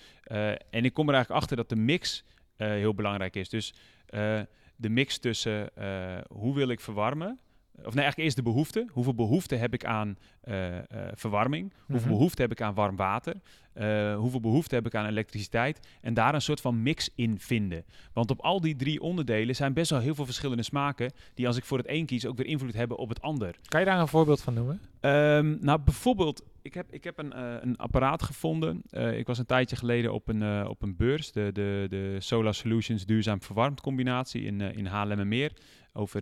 En 0.71 0.85
ik 0.85 0.93
kom 0.93 1.09
er 1.09 1.15
eigenlijk 1.15 1.43
achter 1.43 1.57
dat 1.57 1.69
de 1.69 1.77
mix 1.77 2.25
heel 2.57 2.95
belangrijk 2.95 3.37
is. 3.37 3.49
Dus 3.49 3.75
eh, 4.07 4.41
de 4.77 4.89
mix 4.89 5.19
tussen 5.19 5.77
eh, 5.77 6.19
hoe 6.29 6.55
wil 6.55 6.69
ik 6.69 6.81
verwarmen. 6.81 7.39
Of 7.77 7.83
nee, 7.95 8.03
eigenlijk 8.05 8.19
eerst 8.19 8.37
de 8.37 8.43
behoefte. 8.43 8.87
Hoeveel 8.93 9.15
behoefte 9.15 9.55
heb 9.55 9.75
ik 9.75 9.85
aan 9.85 10.17
eh, 10.41 10.77
eh, 10.79 10.83
verwarming? 11.15 11.73
Hoeveel 11.87 12.07
Mhm. 12.09 12.17
behoefte 12.17 12.43
heb 12.43 12.51
ik 12.51 12.61
aan 12.61 12.75
warm 12.75 12.97
water? 12.97 13.35
Eh, 13.73 14.17
hoeveel 14.17 14.41
behoefte 14.41 14.75
heb 14.75 14.87
ik 14.87 14.95
aan 14.95 15.07
elektriciteit? 15.07 15.81
En 16.01 16.15
daar 16.15 16.35
een 16.35 16.41
soort 16.43 16.61
van 16.61 16.83
mix 16.83 17.11
in 17.15 17.39
vinden. 17.39 17.85
Want 18.13 18.31
op 18.31 18.41
al 18.41 18.61
die 18.61 18.77
drie 18.77 19.01
onderdelen 19.01 19.55
zijn 19.55 19.73
best 19.73 19.91
wel 19.91 20.01
heel 20.01 20.15
veel 20.15 20.25
verschillende 20.25 20.63
smaken. 20.63 21.13
Die 21.35 21.47
als 21.47 21.57
ik 21.57 21.65
voor 21.65 21.79
het 21.79 21.89
een 21.89 22.07
kies 22.07 22.27
ook 22.27 22.37
weer 22.37 22.47
invloed 22.47 22.75
hebben 22.75 22.97
op 22.97 23.09
het 23.09 23.23
ander. 23.23 23.55
Kan 23.69 23.81
je 23.81 23.87
daar 23.87 24.01
een 24.01 24.09
voorbeeld 24.09 24.41
van 24.43 24.55
noemen? 24.55 24.81
Ehm, 25.01 25.57
nou, 25.61 25.81
bijvoorbeeld, 25.81 26.43
ik 26.67 26.75
heb, 26.75 26.93
ik 26.93 27.05
heb 27.05 27.19
een, 27.19 27.33
eh, 27.33 27.55
een 27.61 27.77
apparaat 27.77 28.23
gevonden. 28.23 28.83
Eh, 28.91 29.19
ik 29.19 29.27
was 29.27 29.39
een 29.39 29.47
tijdje 29.47 29.77
geleden 29.77 30.13
op 30.13 30.29
een, 30.29 30.43
eh, 30.43 30.67
op 30.69 30.83
een 30.83 30.97
beurs, 30.97 31.33
de, 31.33 31.51
de, 31.53 31.87
de 31.89 32.17
Solar 32.19 32.55
Solutions 32.55 33.07
duurzaam 33.07 33.43
verwarmd 33.43 33.81
combinatie 33.81 34.43
in, 34.43 34.61
in 34.61 34.87
Haarlemmermeer. 34.87 35.53
Over, 35.93 36.21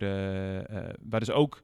waar 1.01 1.19
dus 1.19 1.31
ook 1.31 1.61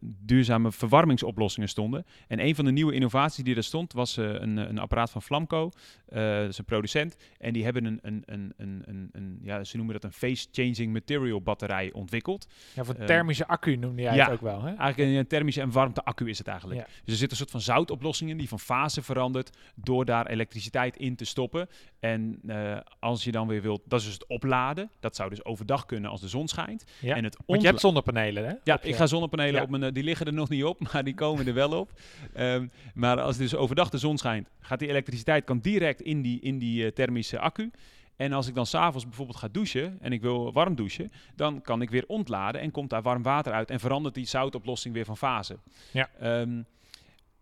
duurzame 0.00 0.72
verwarmingsoplossingen 0.72 1.68
stonden. 1.68 2.06
En 2.28 2.40
een 2.40 2.54
van 2.54 2.64
de 2.64 2.70
nieuwe 2.70 2.94
innovaties 2.94 3.44
die 3.44 3.56
er 3.56 3.64
stond, 3.64 3.92
was 3.92 4.16
eh, 4.16 4.24
een, 4.24 4.56
een 4.56 4.78
apparaat 4.78 5.10
van 5.10 5.22
Flamco. 5.22 5.70
Eh, 6.08 6.22
dat 6.22 6.48
is 6.48 6.58
een 6.58 6.64
producent. 6.64 7.16
En 7.38 7.52
die 7.52 7.64
hebben 7.64 7.84
een, 7.84 7.98
een, 8.02 8.22
een, 8.26 8.52
een, 8.56 9.08
een, 9.12 9.38
ja, 9.42 9.64
ze 9.64 9.76
noemen 9.76 9.94
dat 9.94 10.04
een 10.04 10.12
phase-changing 10.12 10.92
material 10.92 11.40
batterij 11.40 11.92
ontwikkeld. 11.92 12.46
Ja, 12.74 12.84
voor 12.84 12.94
thermische 13.04 13.46
accu 13.46 13.76
noemde 13.76 14.02
jij 14.02 14.18
het 14.18 14.30
ook 14.30 14.40
wel, 14.40 14.62
hè? 14.62 14.74
Eigenlijk 14.74 15.18
een, 15.18 15.26
thermische 15.26 15.60
en 15.60 15.70
warmte-accu 15.70 16.28
is 16.28 16.38
het 16.38 16.46
eigenlijk. 16.46 16.86
Dus 17.04 17.12
er 17.12 17.18
zit 17.18 17.30
een 17.30 17.36
soort 17.36 17.50
van 17.50 17.60
zoutoplossing 17.60 18.30
in 18.30 18.36
die 18.36 18.48
van 18.48 18.60
fase 18.60 19.02
verandert 19.02 19.56
door 19.74 20.04
daar 20.04 20.26
elektriciteit 20.26 20.96
in 20.96 21.16
te 21.16 21.24
stoppen. 21.24 21.68
En 22.00 22.40
eh, 22.46 22.76
als 22.98 23.24
je 23.24 23.32
dan 23.32 23.48
weer 23.48 23.62
wilt, 23.62 23.82
dat 23.84 24.00
is 24.00 24.04
dus 24.04 24.14
het 24.14 24.26
opladen. 24.26 24.90
Dat 25.00 25.16
zou 25.16 25.30
dus 25.30 25.44
overdag 25.44 25.86
kunnen 25.86 26.10
als 26.10 26.20
de 26.20 26.28
zon 26.28 26.48
schijnt. 26.48 26.84
Ja. 27.00 27.16
En 27.16 27.24
het 27.24 27.36
Want 27.46 27.60
je 27.60 27.66
hebt 27.66 27.80
zonnepanelen, 27.80 28.46
hè? 28.46 28.54
ja, 28.64 28.82
ik 28.82 28.94
ga 28.94 29.06
zonnepanelen. 29.06 29.69
Op 29.72 29.78
mijn... 29.78 29.82
eh, 29.90 29.94
Die 29.94 30.04
liggen 30.04 30.26
er 30.26 30.32
nog 30.32 30.48
niet 30.48 30.64
op, 30.64 30.80
maar 30.92 31.04
die 31.04 31.14
komen 31.14 31.46
er 31.46 31.54
wel 31.54 31.78
op. 31.78 31.90
Ehm, 32.34 32.66
maar 32.94 33.20
als 33.20 33.36
dus 33.36 33.54
overdag 33.54 33.90
de 33.90 33.98
zon 33.98 34.18
schijnt, 34.18 34.48
gaat 34.60 34.78
die 34.78 34.88
elektriciteit 34.88 35.44
kan 35.44 35.58
direct 35.58 36.00
in 36.00 36.22
die, 36.22 36.40
in 36.40 36.58
die 36.58 36.84
eh, 36.84 36.90
thermische 36.92 37.38
accu. 37.38 37.70
En 38.16 38.32
als 38.32 38.46
ik 38.48 38.54
dan 38.54 38.66
s'avonds 38.66 39.04
bijvoorbeeld 39.06 39.36
ga 39.38 39.48
douchen 39.52 39.98
en 40.00 40.12
ik 40.12 40.20
wil 40.20 40.52
warm 40.52 40.74
douchen, 40.74 41.10
dan 41.36 41.60
kan 41.62 41.82
ik 41.82 41.90
weer 41.90 42.04
ontladen 42.06 42.60
en 42.60 42.70
komt 42.70 42.90
daar 42.90 43.02
warm 43.02 43.22
water 43.22 43.52
uit 43.52 43.70
en 43.70 43.80
verandert 43.80 44.14
die 44.14 44.26
zoutoplossing 44.26 44.94
weer 44.94 45.04
van 45.04 45.16
fase. 45.16 45.58
Ja. 45.92 46.08
Ehm, 46.18 46.62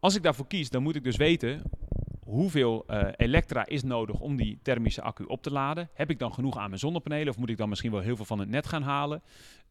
als 0.01 0.17
ik 0.17 0.23
daarvoor 0.23 0.47
kies, 0.47 0.71
dan 0.71 0.83
moet 0.83 0.97
ik 0.97 1.05
dus 1.05 1.17
weten 1.17 1.63
hoeveel 2.25 2.85
eh, 2.87 3.09
elektra 3.17 3.67
is 3.67 3.83
nodig 3.83 4.21
om 4.21 4.37
die 4.37 4.59
thermische 4.63 5.03
accu 5.03 5.25
op 5.25 5.43
te 5.43 5.51
laden. 5.51 5.89
Heb 5.95 6.11
ik 6.11 6.19
dan 6.19 6.35
genoeg 6.35 6.57
aan 6.59 6.69
mijn 6.69 6.81
zonnepanelen 6.81 7.29
of 7.29 7.39
moet 7.39 7.49
ik 7.51 7.57
dan 7.57 7.69
misschien 7.69 7.91
wel 7.91 8.01
heel 8.01 8.17
veel 8.17 8.25
van 8.25 8.39
het 8.39 8.49
net 8.49 8.67
gaan 8.67 8.83
halen? 8.83 9.23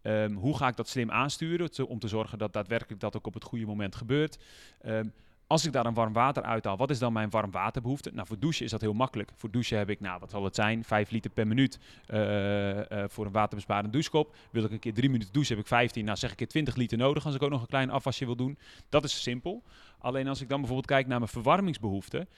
Ehm, 0.02 0.34
hoe 0.34 0.58
ga 0.58 0.68
ik 0.68 0.76
dat 0.76 0.88
slim 0.88 1.12
aansturen 1.12 1.88
om 1.88 2.00
te 2.00 2.08
zorgen 2.08 2.38
dat 2.38 2.54
daadwerkelijk 2.54 3.02
dat 3.02 3.16
ook 3.16 3.28
op 3.28 3.34
het 3.34 3.44
goede 3.44 3.66
moment 3.66 3.96
gebeurt? 3.96 4.38
Ehm, 4.82 5.08
als 5.48 5.66
ik 5.66 5.72
daar 5.72 5.86
een 5.86 5.94
warm 5.94 6.14
water 6.14 6.44
uithaal, 6.44 6.78
wat 6.78 6.90
is 6.90 7.00
dan 7.00 7.14
mijn 7.14 7.30
warm 7.30 7.52
waterbehoefte? 7.52 8.12
Nou, 8.14 8.28
voor 8.28 8.40
douchen 8.40 8.66
is 8.66 8.72
dat 8.72 8.82
heel 8.82 8.94
makkelijk. 8.94 9.32
Voor 9.36 9.52
douchen 9.52 9.78
heb 9.78 9.90
ik, 9.90 10.00
nou, 10.00 10.20
wat 10.20 10.30
zal 10.30 10.44
het 10.44 10.56
zijn? 10.56 10.84
5 10.84 11.10
liter 11.10 11.32
per 11.32 11.48
minuut 11.48 11.80
eh, 12.06 12.92
eh, 12.92 13.10
voor 13.10 13.26
een 13.26 13.32
waterbesparende 13.32 13.90
douchekop. 13.90 14.36
Wil 14.52 14.64
ik 14.64 14.72
een 14.72 14.80
keer 14.80 14.94
3 14.94 15.10
minuten 15.10 15.34
douchen, 15.34 15.56
heb 15.56 15.64
ik 15.64 15.70
15. 15.70 16.06
Nou, 16.06 16.18
zeg 16.18 16.32
ik 16.32 16.38
keer 16.38 16.48
20 16.48 16.76
liter 16.76 16.98
nodig 16.98 17.26
als 17.26 17.36
ik 17.36 17.42
ook 17.42 17.50
nog 17.50 17.62
een 17.62 17.68
klein 17.68 17.90
afwasje 17.90 18.26
wil 18.26 18.36
doen. 18.36 18.58
Dat 18.90 19.04
is 19.04 19.22
simpel. 19.22 19.64
Alleen 19.98 20.28
als 20.28 20.42
ik 20.42 20.50
dan 20.50 20.58
bijvoorbeeld 20.58 20.90
kijk 20.90 21.08
naar 21.08 21.20
mijn 21.20 21.32
verwarmingsbehoeften. 21.32 22.30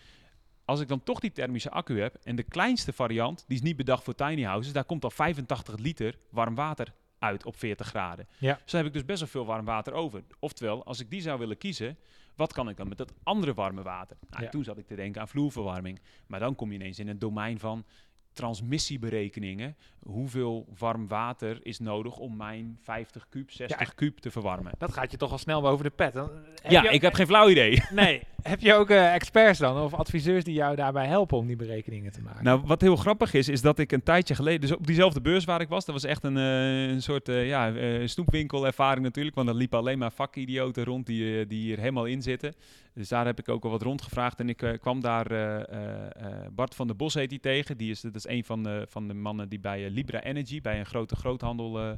Als 0.66 0.80
ik 0.80 0.88
dan 0.88 1.04
toch 1.04 1.20
die 1.20 1.32
thermische 1.32 1.70
accu 1.70 2.02
heb 2.02 2.16
en 2.24 2.36
de 2.36 2.44
kleinste 2.44 2.94
variant, 2.94 3.44
die 3.48 3.58
is 3.58 3.64
niet 3.64 3.76
bedacht 3.76 4.04
voor 4.04 4.16
tiny 4.16 4.44
houses, 4.44 4.74
daar 4.74 4.84
komt 4.84 5.04
al 5.04 5.12
85 5.12 5.78
liter 5.78 6.18
warm 6.30 6.56
water 6.56 6.94
uit 7.20 7.46
op 7.46 7.56
40 7.56 7.88
graden. 7.88 8.28
Ja. 8.38 8.54
Dus 8.64 8.72
dan 8.72 8.80
heb 8.80 8.90
ik 8.90 8.94
dus 8.94 9.06
best 9.06 9.20
wel 9.20 9.30
veel 9.30 9.46
warm 9.46 9.66
water 9.66 9.94
over. 9.94 10.24
Oftewel, 10.40 10.86
als 10.86 11.00
ik 11.00 11.10
die 11.10 11.22
zou 11.22 11.40
willen 11.40 11.58
kiezen, 11.58 11.98
wat 12.36 12.54
kan 12.54 12.70
ik 12.70 12.78
dan 12.78 12.88
met 12.88 12.98
dat 12.98 13.14
andere 13.24 13.54
warme 13.54 13.82
water? 13.82 14.18
Nou, 14.30 14.44
Ja. 14.44 14.50
Toen 14.50 14.64
zat 14.64 14.78
ik 14.78 14.88
te 14.88 14.96
denken 14.96 15.22
aan 15.22 15.28
vloerverwarming. 15.28 16.00
Maar 16.28 16.40
dan 16.40 16.56
kom 16.56 16.70
je 16.72 16.76
ineens 16.76 17.00
in 17.00 17.08
het 17.08 17.22
domein 17.22 17.60
van 17.60 17.86
transmissieberekeningen. 18.34 19.76
Hoeveel 20.00 20.68
warm 20.78 21.08
water 21.08 21.60
is 21.62 21.80
nodig 21.80 22.18
om 22.18 22.36
mijn 22.38 22.78
50 22.84 23.26
kuub, 23.30 23.52
60 23.52 23.96
kuub 23.96 24.18
te 24.18 24.32
verwarmen? 24.32 24.72
Dat 24.78 24.94
gaat 24.94 25.12
je 25.12 25.18
toch 25.18 25.32
al 25.32 25.38
snel 25.38 25.62
boven 25.62 25.84
de 25.84 25.90
pet. 25.90 26.14
Dan 26.14 26.30
heb 26.62 26.72
ja, 26.72 26.90
ik 26.90 27.02
heb 27.02 27.14
geen 27.14 27.28
flauw 27.28 27.50
idee. 27.50 27.82
Nee. 27.92 28.22
heb 28.42 28.60
je 28.60 28.74
ook 28.74 28.90
eh, 28.90 29.14
experts 29.14 29.60
dan 29.60 29.78
of 29.78 29.94
adviseurs 29.94 30.44
die 30.44 30.54
jou 30.54 30.76
daarbij 30.76 31.08
helpen 31.08 31.38
om 31.38 31.48
die 31.48 31.56
berekeningen 31.56 32.12
te 32.12 32.22
maken? 32.22 32.44
Nou, 32.44 32.62
wat 32.66 32.82
heel 32.82 32.96
grappig 32.96 33.34
is, 33.34 33.48
is 33.50 33.62
dat 33.62 33.80
ik 33.80 33.92
een 33.92 34.04
tijdje 34.04 34.36
geleden, 34.36 34.62
dus 34.62 34.72
op 34.72 34.88
diezelfde 34.88 35.22
beurs 35.22 35.46
waar 35.46 35.62
ik 35.62 35.70
was, 35.70 35.86
dat 35.86 35.96
was 35.96 36.04
echt 36.04 36.24
een, 36.24 36.38
eh, 36.38 36.88
een 36.88 37.02
soort 37.02 37.30
eh, 37.30 37.48
ja, 37.48 37.74
eh, 37.74 38.08
snoepwinkelervaring 38.08 39.04
natuurlijk, 39.04 39.36
want 39.36 39.50
er 39.50 39.56
liepen 39.56 39.80
alleen 39.80 39.98
maar 39.98 40.12
vakidioten 40.12 40.84
rond 40.84 41.06
die, 41.06 41.40
eh, 41.40 41.48
die 41.48 41.62
hier 41.62 41.80
helemaal 41.80 42.06
in 42.06 42.22
zitten. 42.22 42.54
Dus 43.00 43.10
daar 43.10 43.26
heb 43.26 43.40
ik 43.40 43.50
ook 43.50 43.64
al 43.64 43.70
wat 43.70 43.82
rondgevraagd 43.82 44.40
en 44.40 44.50
ik 44.50 44.62
eh, 44.62 44.80
kwam 44.80 45.02
daar 45.02 45.32
eh, 45.32 45.62
eh, 45.62 46.48
Bart 46.52 46.76
van 46.76 46.88
der 46.88 46.96
Bos 46.96 47.14
heet 47.14 47.30
die 47.30 47.40
tegen. 47.40 47.78
Die 47.78 47.92
is, 47.92 48.02
dat 48.02 48.16
is 48.16 48.28
een 48.28 48.44
van 48.44 48.64
de, 48.64 48.86
van 48.90 49.08
de 49.08 49.14
mannen 49.14 49.50
die 49.50 49.60
bij 49.60 49.90
Libra 49.90 50.24
Energy, 50.24 50.62
bij 50.62 50.80
een 50.80 50.86
grote 50.86 51.16
groothandel 51.16 51.98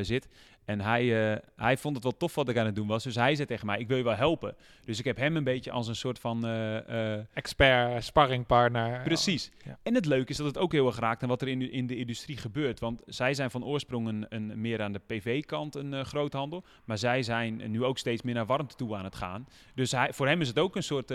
zit. 0.00 0.28
En 0.66 0.80
hij, 0.80 1.32
eh, 1.32 1.38
hij 1.56 1.76
vond 1.76 1.94
het 1.94 2.04
wel 2.04 2.16
tof 2.16 2.34
wat 2.34 2.48
ik 2.48 2.56
aan 2.58 2.66
het 2.66 2.74
doen 2.74 2.86
was. 2.86 3.04
Dus 3.04 3.14
hij 3.14 3.34
zei 3.34 3.46
tegen 3.48 3.66
mij, 3.66 3.78
ik 3.78 3.88
wil 3.88 3.96
je 3.96 4.02
wel 4.02 4.14
helpen. 4.16 4.54
Dus 4.84 4.98
ik 4.98 5.04
heb 5.04 5.16
hem 5.16 5.36
een 5.36 5.44
beetje 5.44 5.70
als 5.70 5.88
een 5.88 5.96
soort 5.96 6.18
van... 6.18 6.46
eh, 6.46 7.14
eh, 7.14 7.20
Expert, 7.32 8.04
sparringpartner. 8.04 9.00
Precies. 9.04 9.50
Ja. 9.64 9.78
En 9.82 9.94
het 9.94 10.06
leuke 10.06 10.30
is 10.30 10.36
dat 10.36 10.46
het 10.46 10.58
ook 10.58 10.72
heel 10.72 10.86
erg 10.86 10.98
raakt 10.98 11.22
aan 11.22 11.28
wat 11.28 11.42
er 11.42 11.48
in 11.48 11.58
de, 11.58 11.70
in 11.70 11.86
de 11.86 11.96
industrie 11.96 12.36
gebeurt. 12.36 12.80
Want 12.80 13.02
zij 13.06 13.34
zijn 13.34 13.50
van 13.50 13.64
oorsprong 13.64 14.08
een, 14.08 14.26
een 14.28 14.60
meer 14.60 14.82
aan 14.82 14.92
de 14.92 15.00
PV-kant 15.06 15.74
een 15.74 16.04
groothandel. 16.04 16.64
Maar 16.84 16.98
zij 16.98 17.22
zijn 17.22 17.70
nu 17.70 17.84
ook 17.84 17.98
steeds 17.98 18.22
meer 18.22 18.34
naar 18.34 18.46
warmte 18.46 18.74
toe 18.74 18.96
aan 18.96 19.04
het 19.04 19.14
gaan. 19.14 19.46
Dus 19.74 19.92
hij, 19.92 20.12
voor 20.12 20.26
hem 20.28 20.40
is 20.40 20.48
het 20.48 20.58
ook 20.58 20.76
een 20.76 20.82
soort 20.82 21.08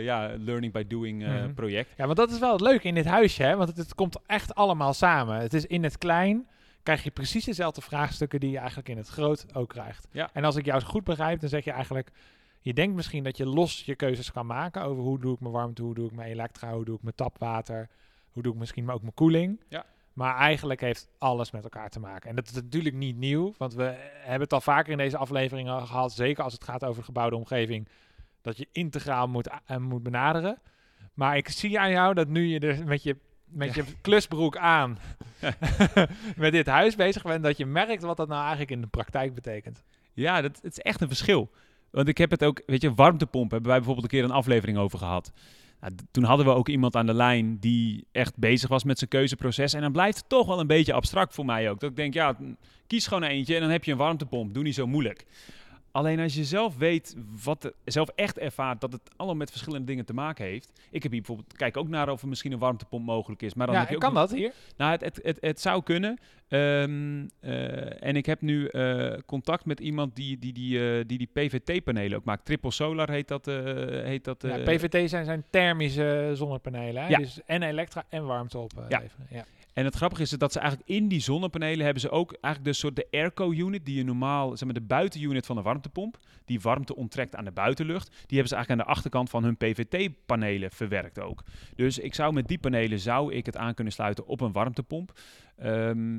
ja, 0.00 0.32
learning 0.38 0.72
by 0.72 0.84
doing 0.86 1.22
Mhm. 1.22 1.54
project. 1.54 1.90
Ja, 1.96 2.04
want 2.04 2.16
dat 2.16 2.30
is 2.30 2.38
wel 2.38 2.52
het 2.52 2.60
leuke 2.60 2.88
in 2.88 2.94
dit 2.94 3.04
huisje, 3.06 3.42
hè? 3.42 3.56
Want 3.56 3.68
het, 3.68 3.78
het 3.78 3.94
komt 3.94 4.16
echt 4.26 4.54
allemaal 4.54 4.92
samen. 4.94 5.36
Het 5.40 5.54
is 5.54 5.66
in 5.66 5.82
het 5.84 5.98
klein, 5.98 6.46
krijg 6.88 7.04
je 7.04 7.10
precies 7.10 7.44
dezelfde 7.44 7.80
vraagstukken 7.80 8.40
die 8.40 8.50
je 8.50 8.58
eigenlijk 8.58 8.88
in 8.88 8.96
het 8.96 9.08
groot 9.08 9.54
ook 9.54 9.68
krijgt. 9.68 10.08
Ja. 10.12 10.30
En 10.32 10.44
als 10.44 10.56
ik 10.56 10.64
jou 10.64 10.82
goed 10.82 11.04
begrijp, 11.04 11.40
dan 11.40 11.48
zeg 11.48 11.64
je 11.64 11.70
eigenlijk... 11.70 12.10
Je 12.60 12.74
denkt 12.74 12.96
misschien 12.96 13.24
dat 13.24 13.36
je 13.36 13.46
los 13.46 13.84
je 13.84 13.94
keuzes 13.94 14.32
kan 14.32 14.46
maken 14.46 14.82
over 14.82 15.02
hoe 15.02 15.18
doe 15.18 15.34
ik 15.34 15.40
mijn 15.40 15.52
warmte, 15.52 15.82
hoe 15.82 15.94
doe 15.94 16.06
ik 16.06 16.12
mijn 16.12 16.30
elektra, 16.30 16.72
hoe 16.72 16.84
doe 16.84 16.96
ik 16.96 17.02
mijn 17.02 17.14
tapwater, 17.14 17.88
hoe 18.30 18.42
doe 18.42 18.52
ik 18.52 18.58
misschien 18.58 18.90
ook 18.90 19.00
mijn 19.00 19.14
koeling. 19.14 19.60
Ja. 19.68 19.84
Maar 20.12 20.36
eigenlijk 20.36 20.80
heeft 20.80 21.08
alles 21.18 21.50
met 21.50 21.62
elkaar 21.62 21.90
te 21.90 22.00
maken. 22.00 22.30
En 22.30 22.36
dat 22.36 22.46
is 22.46 22.52
natuurlijk 22.52 22.94
niet 22.94 23.16
nieuw, 23.16 23.54
want 23.58 23.74
we 23.74 23.94
hebben 24.12 24.42
het 24.42 24.52
al 24.52 24.60
vaker 24.60 24.92
in 24.92 24.98
deze 24.98 25.16
afleveringen 25.16 25.86
gehad, 25.86 26.12
zeker 26.12 26.44
als 26.44 26.52
het 26.52 26.64
gaat 26.64 26.84
over 26.84 27.04
gebouwde 27.04 27.36
omgeving, 27.36 27.88
dat 28.40 28.56
je 28.56 28.68
integraal 28.72 29.28
moet, 29.28 29.50
eh, 29.66 29.76
moet 29.76 30.02
benaderen. 30.02 30.58
Maar 31.14 31.36
ik 31.36 31.48
zie 31.48 31.78
aan 31.78 31.90
jou 31.90 32.14
dat 32.14 32.28
nu 32.28 32.46
je 32.46 32.58
er 32.58 32.86
met 32.86 33.02
je, 33.02 33.16
met 33.48 33.74
je 33.74 33.84
klusbroek 34.00 34.56
aan 34.56 34.98
met 36.36 36.52
dit 36.52 36.66
huis 36.66 36.96
bezig 36.96 37.22
bent, 37.22 37.42
dat 37.42 37.56
je 37.56 37.66
merkt 37.66 38.02
wat 38.02 38.16
dat 38.16 38.28
nou 38.28 38.40
eigenlijk 38.40 38.70
in 38.70 38.80
de 38.80 38.86
praktijk 38.86 39.34
betekent. 39.34 39.84
Ja, 40.14 40.40
dat, 40.40 40.58
het 40.62 40.72
is 40.72 40.78
echt 40.78 41.00
een 41.00 41.08
verschil. 41.08 41.50
Want 41.90 42.08
ik 42.08 42.18
heb 42.18 42.30
het 42.30 42.44
ook, 42.44 42.62
weet 42.66 42.82
je, 42.82 42.94
warmtepomp 42.94 43.50
hebben 43.50 43.68
wij 43.68 43.78
bijvoorbeeld 43.78 44.12
een 44.12 44.18
keer 44.18 44.28
een 44.28 44.36
aflevering 44.36 44.78
over 44.78 44.98
gehad. 44.98 45.32
Nou, 45.80 45.92
toen 46.10 46.24
hadden 46.24 46.46
we 46.46 46.52
ook 46.52 46.68
iemand 46.68 46.96
aan 46.96 47.06
de 47.06 47.14
lijn 47.14 47.58
die 47.58 48.06
echt 48.12 48.36
bezig 48.36 48.68
was 48.68 48.84
met 48.84 48.98
zijn 48.98 49.10
keuzeproces. 49.10 49.72
En 49.72 49.80
dan 49.80 49.92
blijft 49.92 50.16
het 50.16 50.28
toch 50.28 50.46
wel 50.46 50.60
een 50.60 50.66
beetje 50.66 50.92
abstract 50.92 51.34
voor 51.34 51.44
mij 51.44 51.70
ook. 51.70 51.80
Dat 51.80 51.90
ik 51.90 51.96
denk, 51.96 52.14
ja, 52.14 52.36
kies 52.86 53.06
gewoon 53.06 53.22
eentje 53.22 53.54
en 53.54 53.60
dan 53.60 53.70
heb 53.70 53.84
je 53.84 53.92
een 53.92 53.98
warmtepomp. 53.98 54.54
Doe 54.54 54.62
niet 54.62 54.74
zo 54.74 54.86
moeilijk. 54.86 55.26
Alleen 55.90 56.20
als 56.20 56.34
je 56.34 56.44
zelf 56.44 56.76
weet, 56.76 57.16
wat 57.44 57.72
zelf 57.84 58.08
echt 58.08 58.38
ervaart 58.38 58.80
dat 58.80 58.92
het 58.92 59.02
allemaal 59.16 59.36
met 59.36 59.50
verschillende 59.50 59.86
dingen 59.86 60.04
te 60.04 60.14
maken 60.14 60.44
heeft. 60.44 60.72
Ik 60.90 61.02
heb 61.02 61.12
hier 61.12 61.20
bijvoorbeeld, 61.20 61.56
kijk 61.56 61.76
ook 61.76 61.88
naar 61.88 62.08
of 62.08 62.22
er 62.22 62.28
misschien 62.28 62.52
een 62.52 62.58
warmtepomp 62.58 63.04
mogelijk 63.04 63.42
is. 63.42 63.54
Maar 63.54 63.66
dan 63.66 63.74
ja, 63.74 63.80
heb 63.80 63.90
je 63.90 63.94
ook 63.96 64.02
kan 64.02 64.12
nog- 64.12 64.28
dat 64.28 64.38
hier? 64.38 64.52
nou, 64.76 64.90
het, 64.92 65.00
het, 65.00 65.20
het, 65.22 65.38
het 65.40 65.60
zou 65.60 65.82
kunnen. 65.82 66.18
Ehm, 66.48 67.26
eh, 67.40 68.02
en 68.02 68.16
ik 68.16 68.26
heb 68.26 68.40
nu 68.40 68.66
eh, 68.66 69.12
contact 69.26 69.64
met 69.64 69.80
iemand 69.80 70.16
die 70.16 70.38
die, 70.38 70.52
die, 70.52 70.98
eh, 70.98 71.04
die, 71.06 71.18
die 71.18 71.30
PVT-panelen 71.32 72.18
ook 72.18 72.24
maakt. 72.24 72.44
Triple 72.44 72.70
Solar 72.70 73.10
heet 73.10 73.28
dat. 73.28 73.46
heet 73.46 74.24
dat 74.24 74.42
Ja, 74.42 74.58
PVT 74.58 75.10
zijn, 75.10 75.24
zijn 75.24 75.44
thermische 75.50 76.30
zonnepanelen. 76.34 77.02
Hè? 77.02 77.08
Ja. 77.08 77.18
Dus 77.18 77.40
en 77.46 77.62
elektra 77.62 78.04
en 78.08 78.26
warmte 78.26 78.58
opleveren. 78.58 79.26
Ja. 79.30 79.36
Ja. 79.36 79.44
En 79.78 79.84
het 79.84 79.94
grappige 79.94 80.22
is 80.22 80.30
dat 80.30 80.52
ze 80.52 80.58
eigenlijk 80.58 80.88
in 80.88 81.08
die 81.08 81.20
zonnepanelen 81.20 81.84
hebben 81.84 82.02
ze 82.02 82.10
ook 82.10 82.32
eigenlijk 82.32 82.74
de 82.74 82.80
soort 82.80 82.96
de 82.96 83.08
airco-unit 83.10 83.84
die 83.84 83.96
je 83.96 84.04
normaal, 84.04 84.56
zeg 84.56 84.64
maar 84.64 84.74
de 84.74 84.86
buitenunit 84.86 85.46
van 85.46 85.56
de 85.56 85.62
warmtepomp, 85.62 86.18
die 86.44 86.60
warmte 86.60 86.96
onttrekt 86.96 87.36
aan 87.36 87.44
de 87.44 87.50
buitenlucht, 87.50 88.06
die 88.06 88.38
hebben 88.38 88.48
ze 88.48 88.54
eigenlijk 88.54 88.70
aan 88.70 88.86
de 88.86 88.92
achterkant 88.94 89.30
van 89.30 89.44
hun 89.44 89.56
PVT-panelen 89.56 90.70
verwerkt 90.70 91.20
ook. 91.20 91.44
Dus 91.74 91.98
ik 91.98 92.14
zou 92.14 92.32
met 92.32 92.48
die 92.48 92.58
panelen 92.58 93.00
zou 93.00 93.34
ik 93.34 93.46
het 93.46 93.56
aan 93.56 93.74
kunnen 93.74 93.92
sluiten 93.92 94.26
op 94.26 94.40
een 94.40 94.52
warmtepomp. 94.52 95.18
Ehm, 95.56 96.18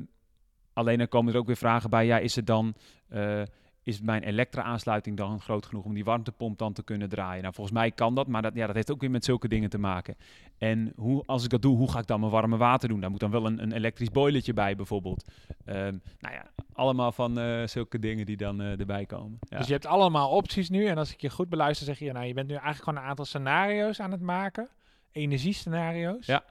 alleen 0.72 0.98
dan 0.98 1.08
komen 1.08 1.32
er 1.32 1.38
ook 1.38 1.46
weer 1.46 1.56
vragen 1.56 1.90
bij, 1.90 2.06
ja, 2.06 2.18
is 2.18 2.36
het 2.36 2.46
dan 2.46 2.74
eh, 3.08 3.42
is 3.82 4.00
mijn 4.00 4.22
elektra-aansluiting 4.22 5.16
dan 5.16 5.40
groot 5.40 5.66
genoeg 5.66 5.84
om 5.84 5.94
die 5.94 6.04
warmtepomp 6.04 6.58
dan 6.58 6.72
te 6.72 6.82
kunnen 6.82 7.08
draaien? 7.08 7.42
Nou, 7.42 7.54
volgens 7.54 7.76
mij 7.76 7.90
kan 7.90 8.14
dat, 8.14 8.26
maar 8.26 8.42
dat, 8.42 8.54
ja, 8.54 8.66
dat 8.66 8.74
heeft 8.74 8.90
ook 8.90 9.00
weer 9.00 9.10
met 9.10 9.24
zulke 9.24 9.48
dingen 9.48 9.70
te 9.70 9.78
maken. 9.78 10.16
En 10.58 10.92
hoe, 10.96 11.22
als 11.26 11.44
ik 11.44 11.50
dat 11.50 11.62
doe, 11.62 11.76
hoe 11.76 11.90
ga 11.90 11.98
ik 11.98 12.06
dan 12.06 12.20
mijn 12.20 12.32
warme 12.32 12.56
water 12.56 12.88
doen? 12.88 13.00
Daar 13.00 13.10
moet 13.10 13.20
dan 13.20 13.30
wel 13.30 13.46
een, 13.46 13.62
een 13.62 13.72
elektrisch 13.72 14.10
boilertje 14.10 14.52
bij 14.52 14.76
bijvoorbeeld. 14.76 15.24
Ehm, 15.64 15.96
nou 16.18 16.34
ja, 16.34 16.50
allemaal 16.72 17.12
van 17.12 17.38
eh, 17.38 17.66
zulke 17.66 17.98
dingen 17.98 18.26
die 18.26 18.36
dan 18.36 18.60
eh, 18.60 18.80
erbij 18.80 19.06
komen. 19.06 19.38
Ja. 19.40 19.58
Dus 19.58 19.66
je 19.66 19.72
hebt 19.72 19.86
allemaal 19.86 20.30
opties 20.30 20.70
nu. 20.70 20.86
En 20.86 20.98
als 20.98 21.12
ik 21.12 21.20
je 21.20 21.30
goed 21.30 21.48
beluister, 21.48 21.86
zeg 21.86 21.98
je, 21.98 22.12
nou, 22.12 22.26
je 22.26 22.34
bent 22.34 22.48
nu 22.48 22.54
eigenlijk 22.54 22.84
gewoon 22.84 22.98
een 22.98 23.08
aantal 23.08 23.24
scenario's 23.24 24.00
aan 24.00 24.10
het 24.10 24.20
maken. 24.20 24.68
energiescenario's. 25.12 26.26
Ja. 26.26 26.44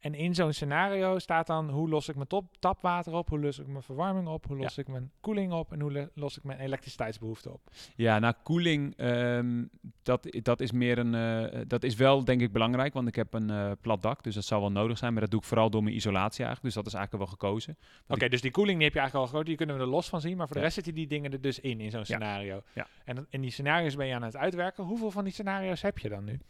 En 0.00 0.14
in 0.14 0.34
zo'n 0.34 0.52
scenario 0.52 1.18
staat 1.18 1.46
dan 1.46 1.70
hoe 1.70 1.88
los 1.88 2.08
ik 2.08 2.14
mijn 2.14 2.26
top, 2.28 2.56
tapwater 2.58 3.12
op, 3.12 3.28
hoe 3.28 3.40
los 3.40 3.58
ik 3.58 3.66
mijn 3.66 3.82
verwarming 3.82 4.28
op, 4.28 4.46
hoe 4.46 4.56
los 4.56 4.78
ik 4.78 4.88
mijn 4.88 5.10
koeling 5.20 5.52
op 5.52 5.72
en 5.72 5.80
hoe 5.80 6.10
los 6.14 6.36
ik 6.36 6.44
mijn 6.44 6.58
elektriciteitsbehoefte 6.58 7.50
op. 7.52 7.60
Ja, 7.96 8.18
nou, 8.18 8.34
koeling, 8.42 8.96
ehm, 8.96 9.64
dat, 10.02 10.26
dat 10.42 10.60
is 10.60 10.72
meer 10.72 10.98
een, 10.98 11.14
eh, 11.14 11.60
dat 11.66 11.82
is 11.82 11.94
wel 11.94 12.24
denk 12.24 12.40
ik 12.40 12.52
belangrijk, 12.52 12.92
want 12.94 13.08
ik 13.08 13.14
heb 13.14 13.34
een 13.34 13.50
eh, 13.50 13.70
plat 13.80 14.02
dak, 14.02 14.22
dus 14.22 14.34
dat 14.34 14.44
zal 14.44 14.60
wel 14.60 14.72
nodig 14.72 14.98
zijn, 14.98 15.12
maar 15.12 15.22
dat 15.22 15.30
doe 15.30 15.40
ik 15.40 15.46
vooral 15.46 15.70
door 15.70 15.82
mijn 15.82 15.94
isolatie 15.96 16.44
eigenlijk, 16.44 16.74
dus 16.74 16.84
dat 16.84 16.86
is 16.92 16.98
eigenlijk 16.98 17.24
wel 17.24 17.32
gekozen. 17.38 17.76
Oké, 18.08 18.28
dus 18.28 18.40
die 18.40 18.50
koeling 18.50 18.76
die 18.76 18.84
heb 18.86 18.94
je 18.94 19.00
eigenlijk 19.00 19.28
al 19.28 19.34
groot, 19.34 19.46
die 19.48 19.56
kunnen 19.56 19.76
we 19.76 19.82
er 19.82 19.88
los 19.88 20.08
van 20.08 20.20
zien, 20.20 20.36
maar 20.36 20.46
voor 20.46 20.54
de 20.56 20.60
Ja. 20.62 20.64
rest 20.68 20.74
zitten 20.76 20.94
die 20.94 21.06
dingen 21.06 21.32
er 21.32 21.40
dus 21.40 21.60
in, 21.60 21.80
in 21.80 21.90
zo'n 21.90 21.98
Ja. 21.98 22.04
scenario. 22.04 22.62
Ja. 22.74 22.86
En 23.04 23.14
dan- 23.14 23.26
in 23.30 23.40
die 23.40 23.50
scenario's 23.50 23.96
ben 23.96 24.06
je 24.06 24.14
aan 24.14 24.22
het 24.22 24.36
uitwerken. 24.36 24.84
Hoeveel 24.84 25.10
van 25.10 25.24
die 25.24 25.32
scenario's 25.32 25.82
heb 25.82 25.98
je 25.98 26.08
dan 26.08 26.24
nu? 26.24 26.40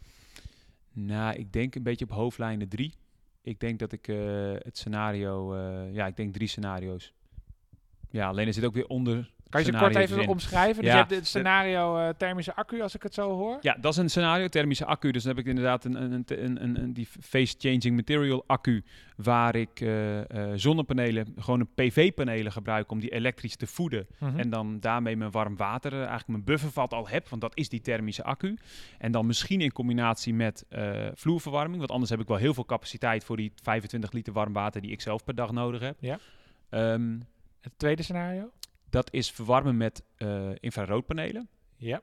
Nou, 0.93 1.35
ik 1.35 1.53
denk 1.53 1.75
een 1.75 1.83
beetje 1.83 2.05
op 2.05 2.11
hoofdlijnen 2.11 2.69
drie. 2.69 2.93
Ik 3.43 3.59
denk 3.59 3.79
dat 3.79 3.91
ik 3.91 4.07
eh, 4.07 4.17
het 4.53 4.77
scenario, 4.77 5.53
eh, 5.53 5.93
ja, 5.93 6.07
ik 6.07 6.15
denk 6.15 6.33
drie 6.33 6.47
scenario's. 6.47 7.13
Ja, 8.09 8.27
alleen 8.27 8.47
er 8.47 8.53
zit 8.53 8.65
ook 8.65 8.73
weer 8.73 8.87
onder. 8.87 9.31
Kan 9.51 9.61
je 9.61 9.71
ze 9.71 9.77
kort 9.77 9.95
even 9.95 10.27
omschrijven? 10.27 10.83
Dus 10.83 10.91
Ja, 10.91 10.97
je 10.97 11.03
hebt 11.03 11.15
het 11.15 11.27
scenario 11.27 11.97
eh, 11.97 12.09
thermische 12.17 12.55
accu, 12.55 12.81
als 12.81 12.95
ik 12.95 13.03
het 13.03 13.13
zo 13.13 13.29
hoor. 13.29 13.57
Ja, 13.61 13.77
dat 13.79 13.91
is 13.91 13.97
een 13.97 14.09
scenario, 14.09 14.47
thermische 14.47 14.85
accu. 14.85 15.11
Dus 15.11 15.23
dan 15.23 15.35
heb 15.35 15.41
ik 15.41 15.49
inderdaad 15.49 15.85
een, 15.85 15.95
een, 15.95 16.23
een, 16.27 16.63
een, 16.63 16.81
een 16.81 16.93
die 16.93 17.07
phase 17.21 17.55
changing 17.57 17.95
material 17.95 18.43
accu, 18.47 18.83
waar 19.15 19.55
ik 19.55 19.81
eh, 19.81 20.19
eh, 20.19 20.51
zonnepanelen, 20.55 21.33
gewoon 21.37 21.59
een 21.59 21.73
PV-panelen 21.75 22.51
gebruik 22.51 22.91
om 22.91 22.99
die 22.99 23.09
elektrisch 23.09 23.55
te 23.55 23.67
voeden. 23.67 24.07
Mhm. 24.19 24.39
En 24.39 24.49
dan 24.49 24.79
daarmee 24.79 25.17
mijn 25.17 25.31
warm 25.31 25.55
water, 25.55 25.93
eigenlijk 25.93 26.27
mijn 26.27 26.43
buffervat 26.43 26.93
al 26.93 27.07
heb, 27.07 27.29
want 27.29 27.41
dat 27.41 27.57
is 27.57 27.69
die 27.69 27.81
thermische 27.81 28.23
accu. 28.23 28.57
En 28.97 29.11
dan 29.11 29.25
misschien 29.25 29.61
in 29.61 29.71
combinatie 29.71 30.33
met 30.33 30.65
vloerverwarming, 31.13 31.77
want 31.77 31.91
anders 31.91 32.09
heb 32.09 32.19
ik 32.19 32.27
wel 32.27 32.37
heel 32.37 32.53
veel 32.53 32.65
capaciteit 32.65 33.23
voor 33.23 33.37
die 33.37 33.51
25 33.63 34.11
liter 34.11 34.33
warm 34.33 34.53
water 34.53 34.81
die 34.81 34.91
ik 34.91 35.01
zelf 35.01 35.23
per 35.23 35.35
dag 35.35 35.51
nodig 35.51 35.81
heb. 35.81 35.95
Ja. 35.99 36.19
Ehm, 36.69 37.19
Het 37.61 37.73
tweede 37.77 38.03
scenario? 38.03 38.51
Dat 38.91 39.13
is 39.13 39.31
verwarmen 39.31 39.77
met 39.77 40.03
eh, 40.15 40.49
infraroodpanelen. 40.59 41.47
Ja. 41.77 42.01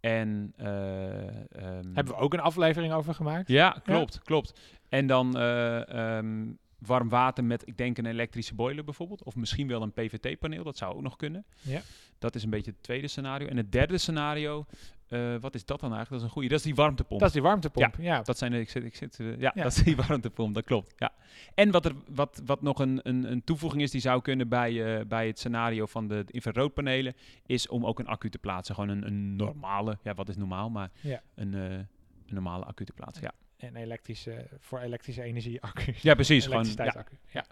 En 0.00 0.52
eh, 0.56 1.28
ehm, 1.28 1.94
Hebben 1.94 2.14
we 2.14 2.16
ook 2.16 2.32
een 2.32 2.40
aflevering 2.40 2.92
over 2.92 3.14
gemaakt? 3.14 3.48
Ja, 3.48 3.80
klopt, 3.84 4.22
klopt. 4.22 4.60
En 4.88 5.06
dan 5.06 5.36
eh, 5.36 6.16
ehm, 6.16 6.46
warm 6.78 7.08
water 7.08 7.44
met, 7.44 7.66
ik 7.66 7.76
denk, 7.76 7.98
een 7.98 8.06
elektrische 8.06 8.54
boiler 8.54 8.84
bijvoorbeeld. 8.84 9.22
Of 9.22 9.36
misschien 9.36 9.68
wel 9.68 9.82
een 9.82 9.92
PVT-paneel, 9.92 10.64
dat 10.64 10.76
zou 10.76 10.94
ook 10.94 11.02
nog 11.02 11.16
kunnen. 11.16 11.44
Ja. 11.60 11.80
Dat 12.18 12.34
is 12.34 12.42
een 12.42 12.50
beetje 12.50 12.70
het 12.70 12.82
tweede 12.82 13.08
scenario. 13.08 13.46
En 13.46 13.56
het 13.56 13.72
derde 13.72 13.98
scenario, 13.98 14.66
eh, 15.08 15.34
wat 15.40 15.54
is 15.54 15.64
dat 15.64 15.80
dan 15.80 15.92
eigenlijk? 15.94 16.08
Dat 16.10 16.18
is 16.18 16.24
een 16.24 16.30
goede. 16.30 16.48
Dat 16.48 16.58
is 16.58 16.64
die 16.64 16.74
warmtepomp. 16.74 17.20
Dat 17.20 17.28
is 17.28 17.34
die 17.34 17.42
warmtepomp. 17.42 17.94
Ja. 17.98 18.22
Dat 18.22 18.38
zijn 18.38 18.50
de, 18.52 18.60
ik 18.60 18.70
zit, 18.70 18.84
ik 18.84 18.96
zit, 18.96 19.20
eh, 19.20 19.26
ja, 19.38 19.52
Ja. 19.54 19.62
dat 19.62 19.72
is 19.76 19.82
die 19.82 19.96
warmtepomp, 20.06 20.54
dat 20.54 20.64
klopt. 20.64 20.94
Ja. 20.96 21.12
En 21.54 21.70
wat, 21.70 21.84
er, 21.84 21.92
wat, 22.08 22.42
wat 22.44 22.62
nog 22.62 22.78
een, 22.78 23.00
een, 23.02 23.30
een 23.32 23.44
toevoeging 23.44 23.82
is 23.82 23.90
die 23.90 24.00
zou 24.00 24.22
kunnen 24.22 24.48
bij, 24.48 24.98
eh, 24.98 25.06
bij 25.06 25.26
het 25.26 25.38
scenario 25.38 25.86
van 25.86 26.08
de 26.08 26.24
infraroodpanelen, 26.26 27.14
is 27.46 27.68
om 27.68 27.86
ook 27.86 27.98
een 27.98 28.06
accu 28.06 28.30
te 28.30 28.38
plaatsen. 28.38 28.74
Gewoon 28.74 28.88
een, 28.90 29.06
een 29.06 29.36
normale, 29.36 29.98
ja, 30.02 30.14
wat 30.14 30.28
is 30.28 30.36
normaal, 30.36 30.70
maar 30.70 30.90
Ja. 31.00 31.22
een, 31.34 31.54
eh, 31.54 31.60
een 31.72 31.86
normale 32.26 32.64
accu 32.64 32.84
te 32.84 32.92
plaatsen. 32.92 33.22
Ja, 33.22 33.32
En 33.66 33.76
elektrische, 33.76 34.46
voor 34.60 34.78
elektrische 34.80 35.22
energie 35.22 35.62
accu. 35.62 35.94
ja 36.02 36.14
precies. 36.14 36.44
Gewoon, 36.46 36.66
ja. 36.76 37.04
Ja. 37.30 37.44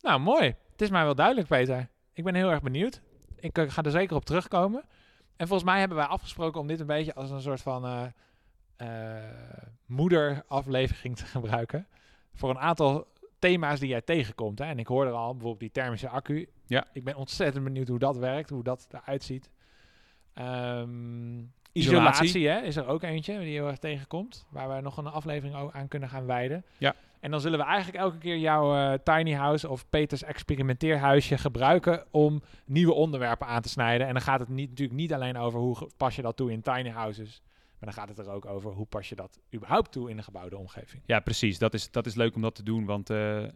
Nou, 0.00 0.20
mooi. 0.20 0.44
Het 0.72 0.82
is 0.82 0.90
mij 0.90 1.04
wel 1.04 1.14
duidelijk, 1.14 1.48
Peter. 1.48 1.88
Ik 2.12 2.24
ben 2.24 2.34
heel 2.34 2.50
erg 2.50 2.62
benieuwd. 2.62 3.00
Ik 3.40 3.58
ga 3.68 3.82
er 3.82 3.90
zeker 3.90 4.16
op 4.16 4.24
terugkomen. 4.24 4.84
En 5.36 5.46
volgens 5.46 5.70
mij 5.70 5.78
hebben 5.78 5.96
wij 5.96 6.06
afgesproken 6.06 6.60
om 6.60 6.66
dit 6.66 6.80
een 6.80 6.86
beetje 6.86 7.14
als 7.14 7.30
een 7.30 7.40
soort 7.40 7.60
van 7.60 7.84
eh, 7.84 8.06
eh, 8.76 9.24
moederaflevering 9.86 11.16
te 11.16 11.24
gebruiken. 11.24 11.86
Voor 12.34 12.50
een 12.50 12.58
aantal 12.58 13.06
thema's 13.38 13.80
die 13.80 13.88
jij 13.88 14.00
tegenkomt. 14.00 14.58
Hè? 14.58 14.64
En 14.64 14.78
ik 14.78 14.86
hoorde 14.86 15.10
er 15.10 15.16
al 15.16 15.32
bijvoorbeeld 15.32 15.60
die 15.60 15.70
thermische 15.70 16.08
accu. 16.08 16.48
Ja. 16.66 16.86
Ik 16.92 17.04
ben 17.04 17.16
ontzettend 17.16 17.64
benieuwd 17.64 17.88
hoe 17.88 17.98
dat 17.98 18.16
werkt, 18.16 18.50
hoe 18.50 18.62
dat 18.62 18.86
eruit 18.90 19.22
ziet. 19.22 19.50
Ehm, 20.32 21.38
Isolatie. 21.72 22.24
isolatie 22.26 22.48
hè, 22.48 22.60
is 22.60 22.76
er 22.76 22.86
ook 22.86 23.02
eentje 23.02 23.38
die 23.38 23.52
heel 23.52 23.66
erg 23.66 23.78
tegenkomt. 23.78 24.46
Waar 24.50 24.74
we 24.74 24.80
nog 24.80 24.96
een 24.96 25.06
aflevering 25.06 25.72
aan 25.72 25.88
kunnen 25.88 26.08
gaan 26.08 26.26
wijden. 26.26 26.64
Ja. 26.78 26.94
En 27.20 27.30
dan 27.30 27.40
zullen 27.40 27.58
we 27.58 27.64
eigenlijk 27.64 28.04
elke 28.04 28.18
keer 28.18 28.38
jouw 28.38 28.74
eh, 28.74 28.98
tiny 29.04 29.32
house 29.32 29.68
of 29.68 29.88
Peters 29.88 30.22
experimenteerhuisje 30.22 31.38
gebruiken 31.38 32.04
om 32.10 32.42
nieuwe 32.64 32.92
onderwerpen 32.92 33.46
aan 33.46 33.62
te 33.62 33.68
snijden. 33.68 34.06
En 34.06 34.12
dan 34.12 34.22
gaat 34.22 34.40
het 34.40 34.48
niet, 34.48 34.68
natuurlijk 34.68 34.98
niet 34.98 35.12
alleen 35.12 35.36
over 35.36 35.60
hoe 35.60 35.90
pas 35.96 36.16
je 36.16 36.22
dat 36.22 36.36
toe 36.36 36.52
in 36.52 36.62
tiny 36.62 36.90
houses. 36.90 37.42
Maar 37.78 37.94
dan 37.94 38.04
gaat 38.04 38.16
het 38.16 38.26
er 38.26 38.32
ook 38.32 38.46
over 38.46 38.72
hoe 38.72 38.86
pas 38.86 39.08
je 39.08 39.14
dat 39.14 39.40
überhaupt 39.54 39.92
toe 39.92 40.10
in 40.10 40.16
een 40.16 40.24
gebouwde 40.24 40.58
omgeving. 40.58 41.02
Ja, 41.06 41.20
precies. 41.20 41.58
Dat 41.58 41.74
is, 41.74 41.90
dat 41.90 42.06
is 42.06 42.14
leuk 42.14 42.34
om 42.34 42.42
dat 42.42 42.54
te 42.54 42.62
doen. 42.62 42.84
Want 42.84 43.10
eh, 43.10 43.44
eh, 43.44 43.50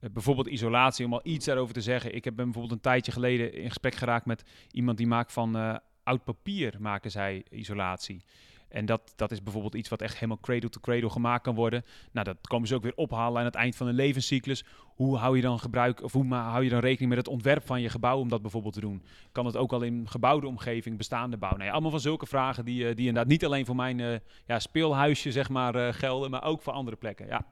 bijvoorbeeld 0.00 0.46
isolatie, 0.46 1.06
om 1.06 1.12
al 1.12 1.20
iets 1.22 1.46
daarover 1.46 1.74
te 1.74 1.80
zeggen. 1.80 2.14
Ik 2.14 2.24
heb 2.24 2.34
bijvoorbeeld 2.36 2.72
een 2.72 2.80
tijdje 2.80 3.12
geleden 3.12 3.52
in 3.52 3.68
gesprek 3.68 3.94
geraakt 3.94 4.26
met 4.26 4.44
iemand 4.70 4.96
die 4.96 5.06
maakt 5.06 5.32
van 5.32 5.80
oud 6.02 6.24
papier, 6.24 6.74
maken 6.78 7.10
zij 7.10 7.44
isolatie. 7.50 8.24
En 8.72 8.86
dat, 8.86 9.12
dat 9.16 9.30
is 9.30 9.42
bijvoorbeeld 9.42 9.74
iets 9.74 9.88
wat 9.88 10.02
echt 10.02 10.14
helemaal 10.14 10.40
cradle 10.40 10.68
to 10.68 10.80
cradle 10.80 11.10
gemaakt 11.10 11.42
kan 11.42 11.54
worden. 11.54 11.84
Nou, 12.12 12.26
dat 12.26 12.36
komen 12.48 12.68
ze 12.68 12.74
ook 12.74 12.82
weer 12.82 12.94
ophalen 12.94 13.38
aan 13.38 13.44
het 13.44 13.54
eind 13.54 13.76
van 13.76 13.86
een 13.86 13.94
levenscyclus. 13.94 14.64
Hoe 14.82 15.16
hou 15.16 15.36
je 15.36 15.42
dan 15.42 15.58
gebruik, 15.58 16.02
of 16.02 16.12
hoe 16.12 16.34
hou 16.34 16.64
je 16.64 16.70
dan 16.70 16.80
rekening 16.80 17.08
met 17.08 17.18
het 17.18 17.28
ontwerp 17.28 17.66
van 17.66 17.80
je 17.80 17.88
gebouw 17.88 18.18
om 18.18 18.28
dat 18.28 18.42
bijvoorbeeld 18.42 18.74
te 18.74 18.80
doen? 18.80 19.02
Kan 19.32 19.46
het 19.46 19.56
ook 19.56 19.72
al 19.72 19.82
in 19.82 20.08
gebouwde 20.08 20.46
omgeving, 20.46 20.96
bestaande 20.96 21.36
bouw? 21.36 21.50
Nou 21.50 21.64
ja, 21.64 21.70
allemaal 21.70 21.90
van 21.90 22.00
zulke 22.00 22.26
vragen 22.26 22.64
die, 22.64 22.88
eh, 22.88 22.96
die 22.96 23.06
inderdaad 23.06 23.30
niet 23.30 23.44
alleen 23.44 23.66
voor 23.66 23.76
mijn 23.76 24.00
eh, 24.00 24.18
ja, 24.46 24.58
speelhuisje 24.58 25.32
zeg 25.32 25.48
maar, 25.48 25.74
eh, 25.74 25.92
gelden, 25.92 26.30
maar 26.30 26.44
ook 26.44 26.62
voor 26.62 26.72
andere 26.72 26.96
plekken. 26.96 27.26
Ja. 27.26 27.46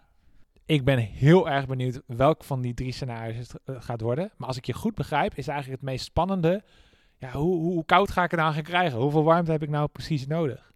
Ik 0.64 0.84
ben 0.84 0.98
heel 0.98 1.48
erg 1.48 1.66
benieuwd 1.66 2.00
welk 2.06 2.44
van 2.44 2.60
die 2.60 2.74
drie 2.74 2.92
scenario's 2.92 3.36
het 3.36 3.54
gaat 3.64 4.00
worden. 4.00 4.30
Maar 4.36 4.48
als 4.48 4.56
ik 4.56 4.66
je 4.66 4.72
goed 4.72 4.94
begrijp, 4.94 5.34
is 5.34 5.48
eigenlijk 5.48 5.80
het 5.80 5.90
meest 5.90 6.04
spannende. 6.04 6.62
Ja, 7.18 7.30
hoe, 7.30 7.56
hoe, 7.56 7.72
hoe 7.72 7.84
koud 7.84 8.10
ga 8.10 8.24
ik 8.24 8.30
het 8.30 8.40
nou 8.40 8.52
gaan 8.52 8.62
krijgen? 8.62 8.98
Hoeveel 8.98 9.24
warmte 9.24 9.50
heb 9.50 9.62
ik 9.62 9.68
nou 9.68 9.88
precies 9.88 10.26
nodig? 10.26 10.69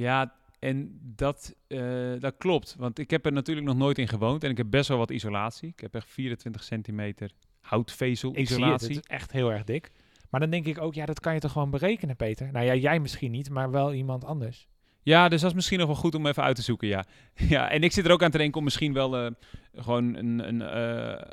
Ja, 0.00 0.34
en 0.58 0.98
dat, 1.16 1.54
eh, 1.66 2.12
dat 2.18 2.34
klopt. 2.38 2.74
Want 2.78 2.98
ik 2.98 3.10
heb 3.10 3.26
er 3.26 3.32
natuurlijk 3.32 3.66
nog 3.66 3.76
nooit 3.76 3.98
in 3.98 4.08
gewoond. 4.08 4.44
En 4.44 4.50
ik 4.50 4.56
heb 4.56 4.70
best 4.70 4.88
wel 4.88 4.98
wat 4.98 5.10
isolatie. 5.10 5.68
Ik 5.68 5.80
heb 5.80 5.94
echt 5.94 6.10
24 6.10 6.62
centimeter 6.62 7.30
houtvezel 7.60 8.30
Ik 8.30 8.34
zie 8.34 8.42
het, 8.42 8.50
isolatie. 8.50 8.96
het 8.96 9.04
is 9.04 9.16
echt 9.16 9.32
heel 9.32 9.52
erg 9.52 9.64
dik. 9.64 9.90
Maar 10.30 10.40
dan 10.40 10.50
denk 10.50 10.66
ik 10.66 10.80
ook, 10.80 10.94
ja, 10.94 11.06
dat 11.06 11.20
kan 11.20 11.34
je 11.34 11.40
toch 11.40 11.52
gewoon 11.52 11.70
berekenen, 11.70 12.16
Peter? 12.16 12.52
Nou 12.52 12.66
ja, 12.66 12.74
jij 12.74 13.00
misschien 13.00 13.30
niet, 13.30 13.50
maar 13.50 13.70
wel 13.70 13.94
iemand 13.94 14.24
anders. 14.24 14.68
Ja, 15.02 15.28
dus 15.28 15.40
dat 15.40 15.50
is 15.50 15.56
misschien 15.56 15.78
nog 15.78 15.86
wel 15.86 15.96
goed 15.96 16.14
om 16.14 16.26
even 16.26 16.42
uit 16.42 16.56
te 16.56 16.62
zoeken, 16.62 16.88
ja. 16.88 17.04
ja, 17.54 17.70
en 17.70 17.82
ik 17.82 17.92
zit 17.92 18.04
er 18.04 18.10
ook 18.10 18.22
aan 18.22 18.30
te 18.30 18.38
denken 18.38 18.58
om 18.58 18.64
misschien 18.64 18.92
wel 18.92 19.16
eh, 19.16 19.30
gewoon 19.74 20.14
een... 20.14 20.48
een 20.48 20.62
eh, 20.62 21.30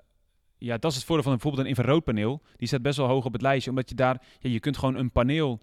ja, 0.60 0.77
dat 0.77 0.91
is 0.91 0.97
het 0.97 1.06
voordeel 1.06 1.23
van 1.23 1.34
bijvoorbeeld 1.34 1.63
een 1.63 1.69
infraroodpaneel. 1.69 2.41
Die 2.56 2.67
staat 2.67 2.82
best 2.82 2.97
wel 2.97 3.08
hoog 3.08 3.25
op 3.25 3.34
het 3.34 3.41
lijstje, 3.41 3.69
omdat 3.69 3.89
je 3.89 3.95
daar... 3.95 4.21
Ja, 4.39 4.49
je 4.49 4.60
kunt 4.60 4.77
gewoon 4.77 4.95
een 4.95 5.12
paneel 5.12 5.62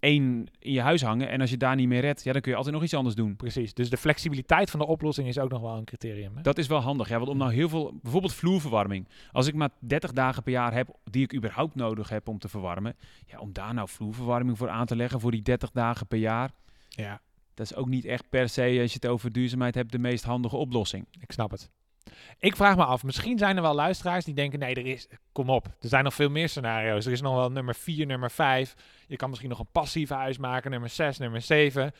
één 0.00 0.46
in 0.58 0.72
je 0.72 0.80
huis 0.80 1.02
hangen. 1.02 1.28
En 1.28 1.40
als 1.40 1.50
je 1.50 1.56
daar 1.56 1.76
niet 1.76 1.88
meer 1.88 2.00
redt, 2.00 2.24
ja, 2.24 2.32
dan 2.32 2.40
kun 2.40 2.50
je 2.50 2.56
altijd 2.56 2.74
nog 2.74 2.84
iets 2.84 2.94
anders 2.94 3.14
doen. 3.14 3.36
Precies. 3.36 3.74
Dus 3.74 3.90
de 3.90 3.96
flexibiliteit 3.96 4.70
van 4.70 4.80
de 4.80 4.86
oplossing 4.86 5.28
is 5.28 5.38
ook 5.38 5.50
nog 5.50 5.60
wel 5.60 5.76
een 5.76 5.84
criterium. 5.84 6.36
Hè? 6.36 6.42
Dat 6.42 6.58
is 6.58 6.66
wel 6.66 6.80
handig, 6.80 7.08
ja. 7.08 7.16
Want 7.16 7.30
om 7.30 7.36
nou 7.36 7.52
heel 7.52 7.68
veel, 7.68 7.98
bijvoorbeeld 8.02 8.34
vloerverwarming. 8.34 9.08
Als 9.32 9.46
ik 9.46 9.54
maar 9.54 9.70
30 9.78 10.12
dagen 10.12 10.42
per 10.42 10.52
jaar 10.52 10.72
heb 10.74 10.88
die 11.04 11.22
ik 11.22 11.34
überhaupt 11.34 11.74
nodig 11.74 12.08
heb 12.08 12.28
om 12.28 12.38
te 12.38 12.48
verwarmen. 12.48 12.96
Ja, 13.26 13.38
om 13.38 13.52
daar 13.52 13.74
nou 13.74 13.88
vloerverwarming 13.88 14.58
voor 14.58 14.68
aan 14.68 14.86
te 14.86 14.96
leggen 14.96 15.20
voor 15.20 15.30
die 15.30 15.42
30 15.42 15.70
dagen 15.70 16.06
per 16.06 16.18
jaar. 16.18 16.50
Ja, 16.88 17.20
Dat 17.54 17.70
is 17.70 17.74
ook 17.76 17.88
niet 17.88 18.04
echt 18.04 18.28
per 18.28 18.48
se, 18.48 18.78
als 18.80 18.92
je 18.92 18.98
het 19.00 19.06
over 19.06 19.32
duurzaamheid 19.32 19.74
hebt, 19.74 19.92
de 19.92 19.98
meest 19.98 20.24
handige 20.24 20.56
oplossing. 20.56 21.06
ik 21.20 21.32
snap 21.32 21.50
het. 21.50 21.70
Ik 22.38 22.56
vraag 22.56 22.76
me 22.76 22.84
af, 22.84 23.02
misschien 23.02 23.38
zijn 23.38 23.56
er 23.56 23.62
wel 23.62 23.74
luisteraars 23.74 24.24
die 24.24 24.34
denken, 24.34 24.58
nee, 24.58 24.74
er 24.74 24.86
is, 24.86 25.08
kom 25.32 25.50
op, 25.50 25.66
er 25.66 25.88
zijn 25.88 26.04
nog 26.04 26.14
veel 26.14 26.30
meer 26.30 26.48
scenario's. 26.48 27.06
Er 27.06 27.12
is 27.12 27.20
nog 27.20 27.34
wel 27.34 27.50
nummer 27.50 27.74
4, 27.74 28.06
nummer 28.06 28.30
5. 28.30 28.74
Je 29.06 29.16
kan 29.16 29.28
misschien 29.28 29.50
nog 29.50 29.58
een 29.58 29.70
passieve 29.72 30.14
huis 30.14 30.38
maken, 30.38 30.70
nummer 30.70 30.88
6, 30.88 31.18
nummer 31.18 31.40
7. 31.40 31.92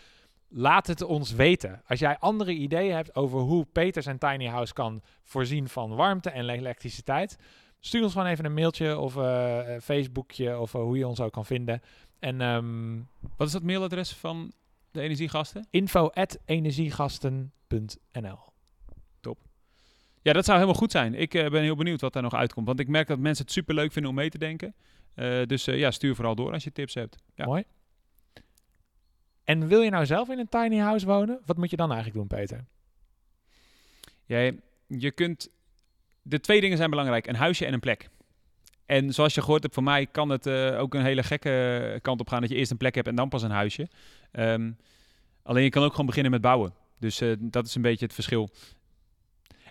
Laat 0.48 0.86
het 0.86 1.02
ons 1.02 1.32
weten. 1.32 1.82
Als 1.86 1.98
jij 1.98 2.18
andere 2.18 2.52
ideeën 2.52 2.94
hebt 2.94 3.14
over 3.14 3.40
hoe 3.40 3.66
Peter 3.72 4.02
zijn 4.02 4.18
tiny 4.18 4.46
house 4.46 4.72
kan 4.72 5.02
voorzien 5.22 5.68
van 5.68 5.94
warmte 5.94 6.30
en 6.30 6.48
elektriciteit, 6.48 7.38
stuur 7.80 8.02
ons 8.02 8.12
gewoon 8.12 8.28
even 8.28 8.44
een 8.44 8.54
mailtje 8.54 8.98
of 8.98 9.16
eh, 9.16 9.58
een 9.66 9.82
Facebookje 9.82 10.58
of 10.58 10.74
eh, 10.74 10.80
hoe 10.80 10.98
je 10.98 11.06
ons 11.06 11.20
ook 11.20 11.32
kan 11.32 11.44
vinden. 11.44 11.82
En 12.18 12.40
ehm, 12.40 12.96
Wat 13.36 13.46
is 13.46 13.52
dat 13.52 13.62
mailadres 13.62 14.12
van 14.12 14.52
de 14.90 15.00
energiegasten? 15.00 15.66
info 15.70 16.08
at 16.08 16.38
energiegasten.nl 16.44 18.47
Ja, 20.22 20.32
dat 20.32 20.44
zou 20.44 20.58
helemaal 20.58 20.80
goed 20.80 20.90
zijn. 20.90 21.14
Ik 21.14 21.34
eh, 21.34 21.50
ben 21.50 21.62
heel 21.62 21.76
benieuwd 21.76 22.00
wat 22.00 22.12
daar 22.12 22.22
nog 22.22 22.34
uitkomt. 22.34 22.66
Want 22.66 22.80
ik 22.80 22.88
merk 22.88 23.06
dat 23.06 23.18
mensen 23.18 23.44
het 23.44 23.52
super 23.52 23.74
leuk 23.74 23.92
vinden 23.92 24.10
om 24.10 24.16
mee 24.16 24.30
te 24.30 24.38
denken. 24.38 24.74
Eh, 25.14 25.42
dus 25.46 25.66
eh, 25.66 25.78
ja, 25.78 25.90
stuur 25.90 26.14
vooral 26.14 26.34
door 26.34 26.52
als 26.52 26.64
je 26.64 26.72
tips 26.72 26.94
hebt. 26.94 27.16
Ja. 27.34 27.44
Mooi. 27.44 27.64
En 29.44 29.68
wil 29.68 29.80
je 29.80 29.90
nou 29.90 30.06
zelf 30.06 30.28
in 30.28 30.38
een 30.38 30.48
tiny 30.48 30.78
house 30.78 31.06
wonen? 31.06 31.40
Wat 31.46 31.56
moet 31.56 31.70
je 31.70 31.76
dan 31.76 31.92
eigenlijk 31.92 32.18
doen, 32.18 32.38
Peter? 32.38 32.64
Jij, 34.24 34.60
je 34.86 35.10
kunt... 35.10 35.48
De 36.22 36.40
twee 36.40 36.60
dingen 36.60 36.76
zijn 36.76 36.90
belangrijk. 36.90 37.26
Een 37.26 37.36
huisje 37.36 37.66
en 37.66 37.72
een 37.72 37.80
plek. 37.80 38.08
En 38.86 39.12
zoals 39.12 39.34
je 39.34 39.40
gehoord 39.40 39.62
hebt, 39.62 39.74
voor 39.74 39.82
mij 39.82 40.06
kan 40.06 40.28
het 40.28 40.48
ook 40.48 40.94
een 40.94 41.02
hele 41.02 41.22
gekke 41.22 41.98
kant 42.02 42.20
op 42.20 42.28
gaan... 42.28 42.40
dat 42.40 42.50
je 42.50 42.56
eerst 42.56 42.70
een 42.70 42.76
plek 42.76 42.94
hebt 42.94 43.08
en 43.08 43.14
dan 43.14 43.28
pas 43.28 43.42
een 43.42 43.50
huisje. 43.50 43.88
Ehm, 44.30 44.70
alleen 45.42 45.62
je 45.62 45.70
kan 45.70 45.82
ook 45.82 45.90
gewoon 45.90 46.06
beginnen 46.06 46.32
met 46.32 46.40
bouwen. 46.40 46.74
Dus 46.98 47.22
dat 47.38 47.66
is 47.66 47.74
een 47.74 47.82
beetje 47.82 48.04
het 48.04 48.14
verschil. 48.14 48.50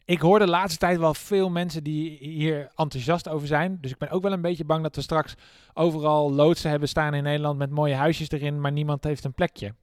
Ik 0.07 0.19
hoor 0.19 0.39
de 0.39 0.47
laatste 0.47 0.79
tijd 0.79 0.99
wel 0.99 1.13
veel 1.13 1.49
mensen 1.49 1.83
die 1.83 2.17
hier 2.19 2.71
enthousiast 2.75 3.29
over 3.29 3.47
zijn. 3.47 3.77
Dus 3.81 3.91
ik 3.91 3.97
ben 3.97 4.09
ook 4.09 4.21
wel 4.21 4.31
een 4.31 4.41
beetje 4.41 4.65
bang 4.65 4.83
dat 4.83 4.95
we 4.95 5.01
straks 5.01 5.35
overal 5.73 6.31
loodsen 6.31 6.69
hebben 6.69 6.89
staan 6.89 7.13
in 7.13 7.23
Nederland 7.23 7.57
met 7.57 7.69
mooie 7.69 7.95
huisjes 7.95 8.29
erin, 8.31 8.61
maar 8.61 8.71
niemand 8.71 9.03
heeft 9.03 9.23
een 9.23 9.33
plekje. 9.33 9.73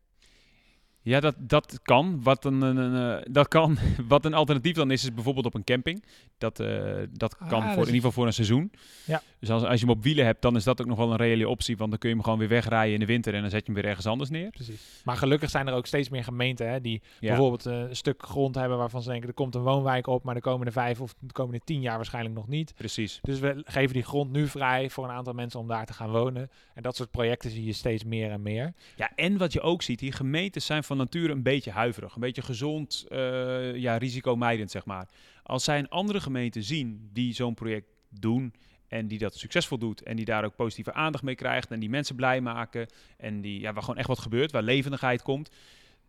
Ja, 1.05 1.21
dat, 1.21 1.35
dat 1.38 1.79
kan. 1.83 2.23
Wat 2.23 2.45
een, 2.45 2.62
een, 2.62 2.77
een, 2.77 3.19
eh, 3.21 3.27
dat 3.33 3.49
kan. 3.49 3.79
Wat 4.09 4.25
een 4.25 4.35
alternatief 4.35 4.75
dan 4.75 4.90
is, 4.90 5.03
is 5.03 5.14
bijvoorbeeld 5.14 5.47
op 5.47 5.55
een 5.55 5.64
camping. 5.64 6.05
Dat, 6.38 6.61
eh, 6.61 6.93
dat 7.11 7.38
Ah, 7.38 7.49
kan 7.49 7.62
voor, 7.62 7.71
in 7.71 7.79
ieder 7.79 7.95
geval 7.95 8.11
voor 8.12 8.27
een 8.27 8.33
seizoen. 8.33 8.73
Ja. 9.05 9.23
Dus 9.40 9.51
als, 9.51 9.62
als 9.62 9.81
je 9.81 9.87
hem 9.87 9.95
op 9.97 10.03
wielen 10.03 10.25
hebt, 10.25 10.43
dan 10.43 10.57
is 10.57 10.64
dat 10.64 10.81
ook 10.81 10.87
nog 10.87 10.99
wel 10.99 11.11
een 11.11 11.17
reële 11.17 11.49
optie. 11.49 11.77
Want 11.77 11.90
dan 11.90 11.99
kun 11.99 12.09
je 12.09 12.14
hem 12.14 12.25
gewoon 12.25 12.38
weer 12.38 12.49
wegrijden 12.49 12.95
in 12.95 13.01
de 13.01 13.07
winter 13.07 13.35
en 13.35 13.40
dan 13.40 13.51
zet 13.51 13.67
je 13.67 13.73
hem 13.73 13.75
weer 13.81 13.90
ergens 13.90 14.07
anders 14.07 14.31
neer. 14.31 14.51
Precies. 14.51 15.01
Maar 15.05 15.17
gelukkig 15.17 15.51
zijn 15.51 15.67
er 15.67 15.75
ook 15.75 15.87
steeds 15.87 16.09
meer 16.09 16.25
gemeenten 16.25 16.69
hè, 16.71 16.81
die 16.81 17.03
Ja. 17.21 17.29
bijvoorbeeld 17.29 17.67
eh, 17.67 17.79
een 17.79 17.97
stuk 17.97 18.23
grond 18.27 18.55
hebben 18.55 18.79
waarvan 18.79 19.03
ze 19.03 19.09
denken 19.11 19.29
er 19.29 19.35
komt 19.35 19.55
een 19.55 19.62
woonwijk 19.62 20.07
op, 20.07 20.25
maar 20.25 20.35
de 20.35 20.40
komende 20.40 20.73
vijf 20.73 21.01
of 21.01 21.14
de 21.19 21.33
komende 21.33 21.61
tien 21.64 21.81
jaar 21.81 21.97
waarschijnlijk 21.97 22.35
nog 22.35 22.49
niet. 22.49 22.75
Precies. 22.75 23.19
Dus 23.23 23.38
we 23.38 23.62
geven 23.64 23.95
die 23.95 24.03
grond 24.05 24.33
nu 24.33 24.49
vrij 24.49 24.90
voor 24.90 25.05
een 25.05 25.11
aantal 25.11 25.33
mensen 25.33 25.61
om 25.61 25.69
daar 25.69 25.87
te 25.87 25.93
gaan 25.93 26.11
wonen. 26.11 26.51
En 26.75 26.83
dat 26.83 26.97
soort 26.97 27.11
projecten 27.11 27.51
zie 27.51 27.64
je 27.64 27.73
steeds 27.73 28.05
meer 28.05 28.31
en 28.31 28.43
meer. 28.43 28.73
Ja, 28.97 29.11
en 29.14 29.37
wat 29.38 29.53
je 29.53 29.61
ook 29.61 29.83
ziet, 29.83 29.99
die 29.99 30.12
gemeentes 30.12 30.67
zijn 30.67 30.85
van 30.85 30.93
nature 30.96 31.33
een 31.33 31.42
beetje 31.42 31.70
huiverig. 31.70 32.14
Een 32.14 32.20
beetje 32.20 32.42
gezond, 32.42 33.07
eh, 33.09 33.76
ja, 33.76 33.96
risicomijdend, 33.96 34.70
zeg 34.70 34.85
maar. 34.85 35.09
Als 35.42 35.64
zij 35.64 35.78
een 35.78 35.88
andere 35.88 36.20
gemeente 36.20 36.62
zien 36.62 37.11
die 37.12 37.35
zo'n 37.35 37.54
project 37.54 37.87
doen 38.09 38.54
en 38.88 39.07
die 39.07 39.18
dat 39.18 39.37
succesvol 39.37 39.78
doet 39.78 40.02
en 40.02 40.16
die 40.16 40.24
daar 40.24 40.44
ook 40.44 40.57
positieve 40.57 40.92
aandacht 40.92 41.24
mee 41.24 41.35
krijgt 41.35 41.70
en 41.70 41.80
die 41.80 41.90
mensen 41.90 42.16
blij 42.16 42.40
maken 42.40 42.88
en 43.16 43.40
die, 43.40 43.61
ja, 43.61 43.72
waar 43.72 43.83
gewoon 43.83 43.98
echt 43.98 44.09
wat 44.09 44.18
gebeurt, 44.18 44.52
waar 44.52 44.62
levendigheid 44.62 45.22
komt. 45.22 45.50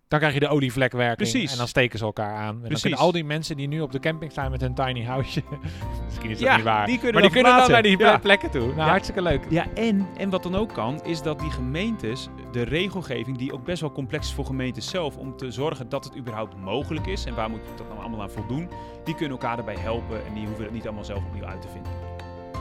Dan 0.08 0.20
krijg 0.20 0.34
je 0.34 0.40
de 0.40 0.48
olievlekwerking 0.48 1.30
Precies. 1.30 1.52
en 1.52 1.58
dan 1.58 1.68
steken 1.68 2.00
ze 2.00 2.06
elkaar 2.06 2.36
aan. 2.36 2.60
En 2.64 2.70
dan 2.70 2.80
kunnen 2.82 3.00
al 3.00 3.12
die 3.12 3.24
mensen 3.24 3.58
die 3.58 3.68
nu 3.68 3.82
op 3.82 3.92
de 3.92 4.00
camping 4.00 4.32
staan 4.32 4.52
met 4.52 4.62
hun 4.62 4.74
tiny 4.74 5.04
houseje, 5.04 5.46
misschien 6.06 6.30
is 6.30 6.38
dat 6.40 6.48
Ja, 6.48 6.56
niet 6.56 6.66
waar, 6.66 6.86
die 6.86 6.96
kunnen 6.96 7.14
maar 7.14 7.22
die 7.22 7.32
kunnen 7.32 7.58
dan 7.58 7.72
naar 7.72 7.82
die 7.82 7.98
Ja. 7.98 8.18
plekken 8.18 8.52
toe. 8.52 8.66
Nou, 8.66 8.76
Ja. 8.78 8.86
hartstikke 8.88 9.22
leuk. 9.22 9.46
Ja, 9.50 9.66
en, 9.74 10.08
en 10.18 10.30
wat 10.30 10.44
dan 10.44 10.56
ook 10.56 10.74
kan, 10.74 11.04
is 11.04 11.22
dat 11.22 11.40
die 11.40 11.52
gemeentes, 11.52 12.28
de 12.52 12.62
regelgeving, 12.62 13.38
die 13.38 13.54
ook 13.54 13.64
best 13.64 13.82
wel 13.82 13.92
complex 13.92 14.28
is 14.28 14.34
voor 14.34 14.46
gemeentes 14.46 14.90
zelf, 14.90 15.18
om 15.18 15.38
te 15.38 15.52
zorgen 15.52 15.90
dat 15.90 16.04
het 16.04 16.18
überhaupt 16.18 16.58
mogelijk 16.58 17.06
is 17.08 17.26
en 17.26 17.36
waar 17.36 17.50
moet 17.50 17.60
je 17.66 17.72
dat 17.78 17.88
nou 17.88 18.00
allemaal 18.00 18.22
aan 18.22 18.32
voldoen, 18.32 18.70
die 19.04 19.16
kunnen 19.16 19.38
elkaar 19.38 19.56
daarbij 19.56 19.78
helpen 19.80 20.26
en 20.26 20.34
die 20.34 20.46
hoeven 20.46 20.64
het 20.64 20.74
niet 20.74 20.86
allemaal 20.86 21.06
zelf 21.06 21.24
opnieuw 21.26 21.46
uit 21.46 21.62
te 21.62 21.68
vinden. 21.68 21.92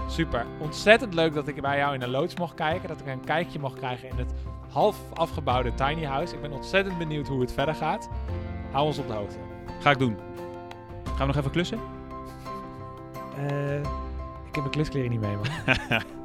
Super. 0.08 0.46
Ontzettend 0.60 1.14
leuk 1.14 1.34
dat 1.34 1.48
ik 1.48 1.60
bij 1.60 1.76
jou 1.78 1.94
in 1.94 2.00
de 2.00 2.08
loods 2.08 2.36
mocht 2.36 2.54
kijken. 2.54 2.88
Dat 2.88 3.00
ik 3.00 3.06
een 3.06 3.24
kijkje 3.24 3.58
mocht 3.58 3.78
krijgen 3.78 4.08
in 4.08 4.16
het 4.16 4.32
half 4.74 4.96
afgebouwde 5.12 5.74
tiny 5.74 6.04
house. 6.04 6.34
Ik 6.34 6.40
ben 6.40 6.52
ontzettend 6.52 6.98
benieuwd 6.98 7.28
hoe 7.28 7.40
het 7.40 7.52
verder 7.52 7.74
gaat. 7.74 8.08
Hou 8.70 8.86
ons 8.86 8.98
op 8.98 9.06
de 9.06 9.12
hoogte. 9.12 9.38
Ga 9.80 9.90
ik 9.90 9.98
doen. 9.98 10.16
Gaan 11.04 11.18
we 11.18 11.26
nog 11.26 11.36
even 11.36 11.50
klussen? 11.50 11.78
Eh, 13.36 13.78
ik 13.78 14.54
heb 14.54 14.54
mijn 14.54 14.70
kluskleren 14.70 15.10
niet 15.10 15.20
mee, 15.20 15.36
man. 15.36 15.46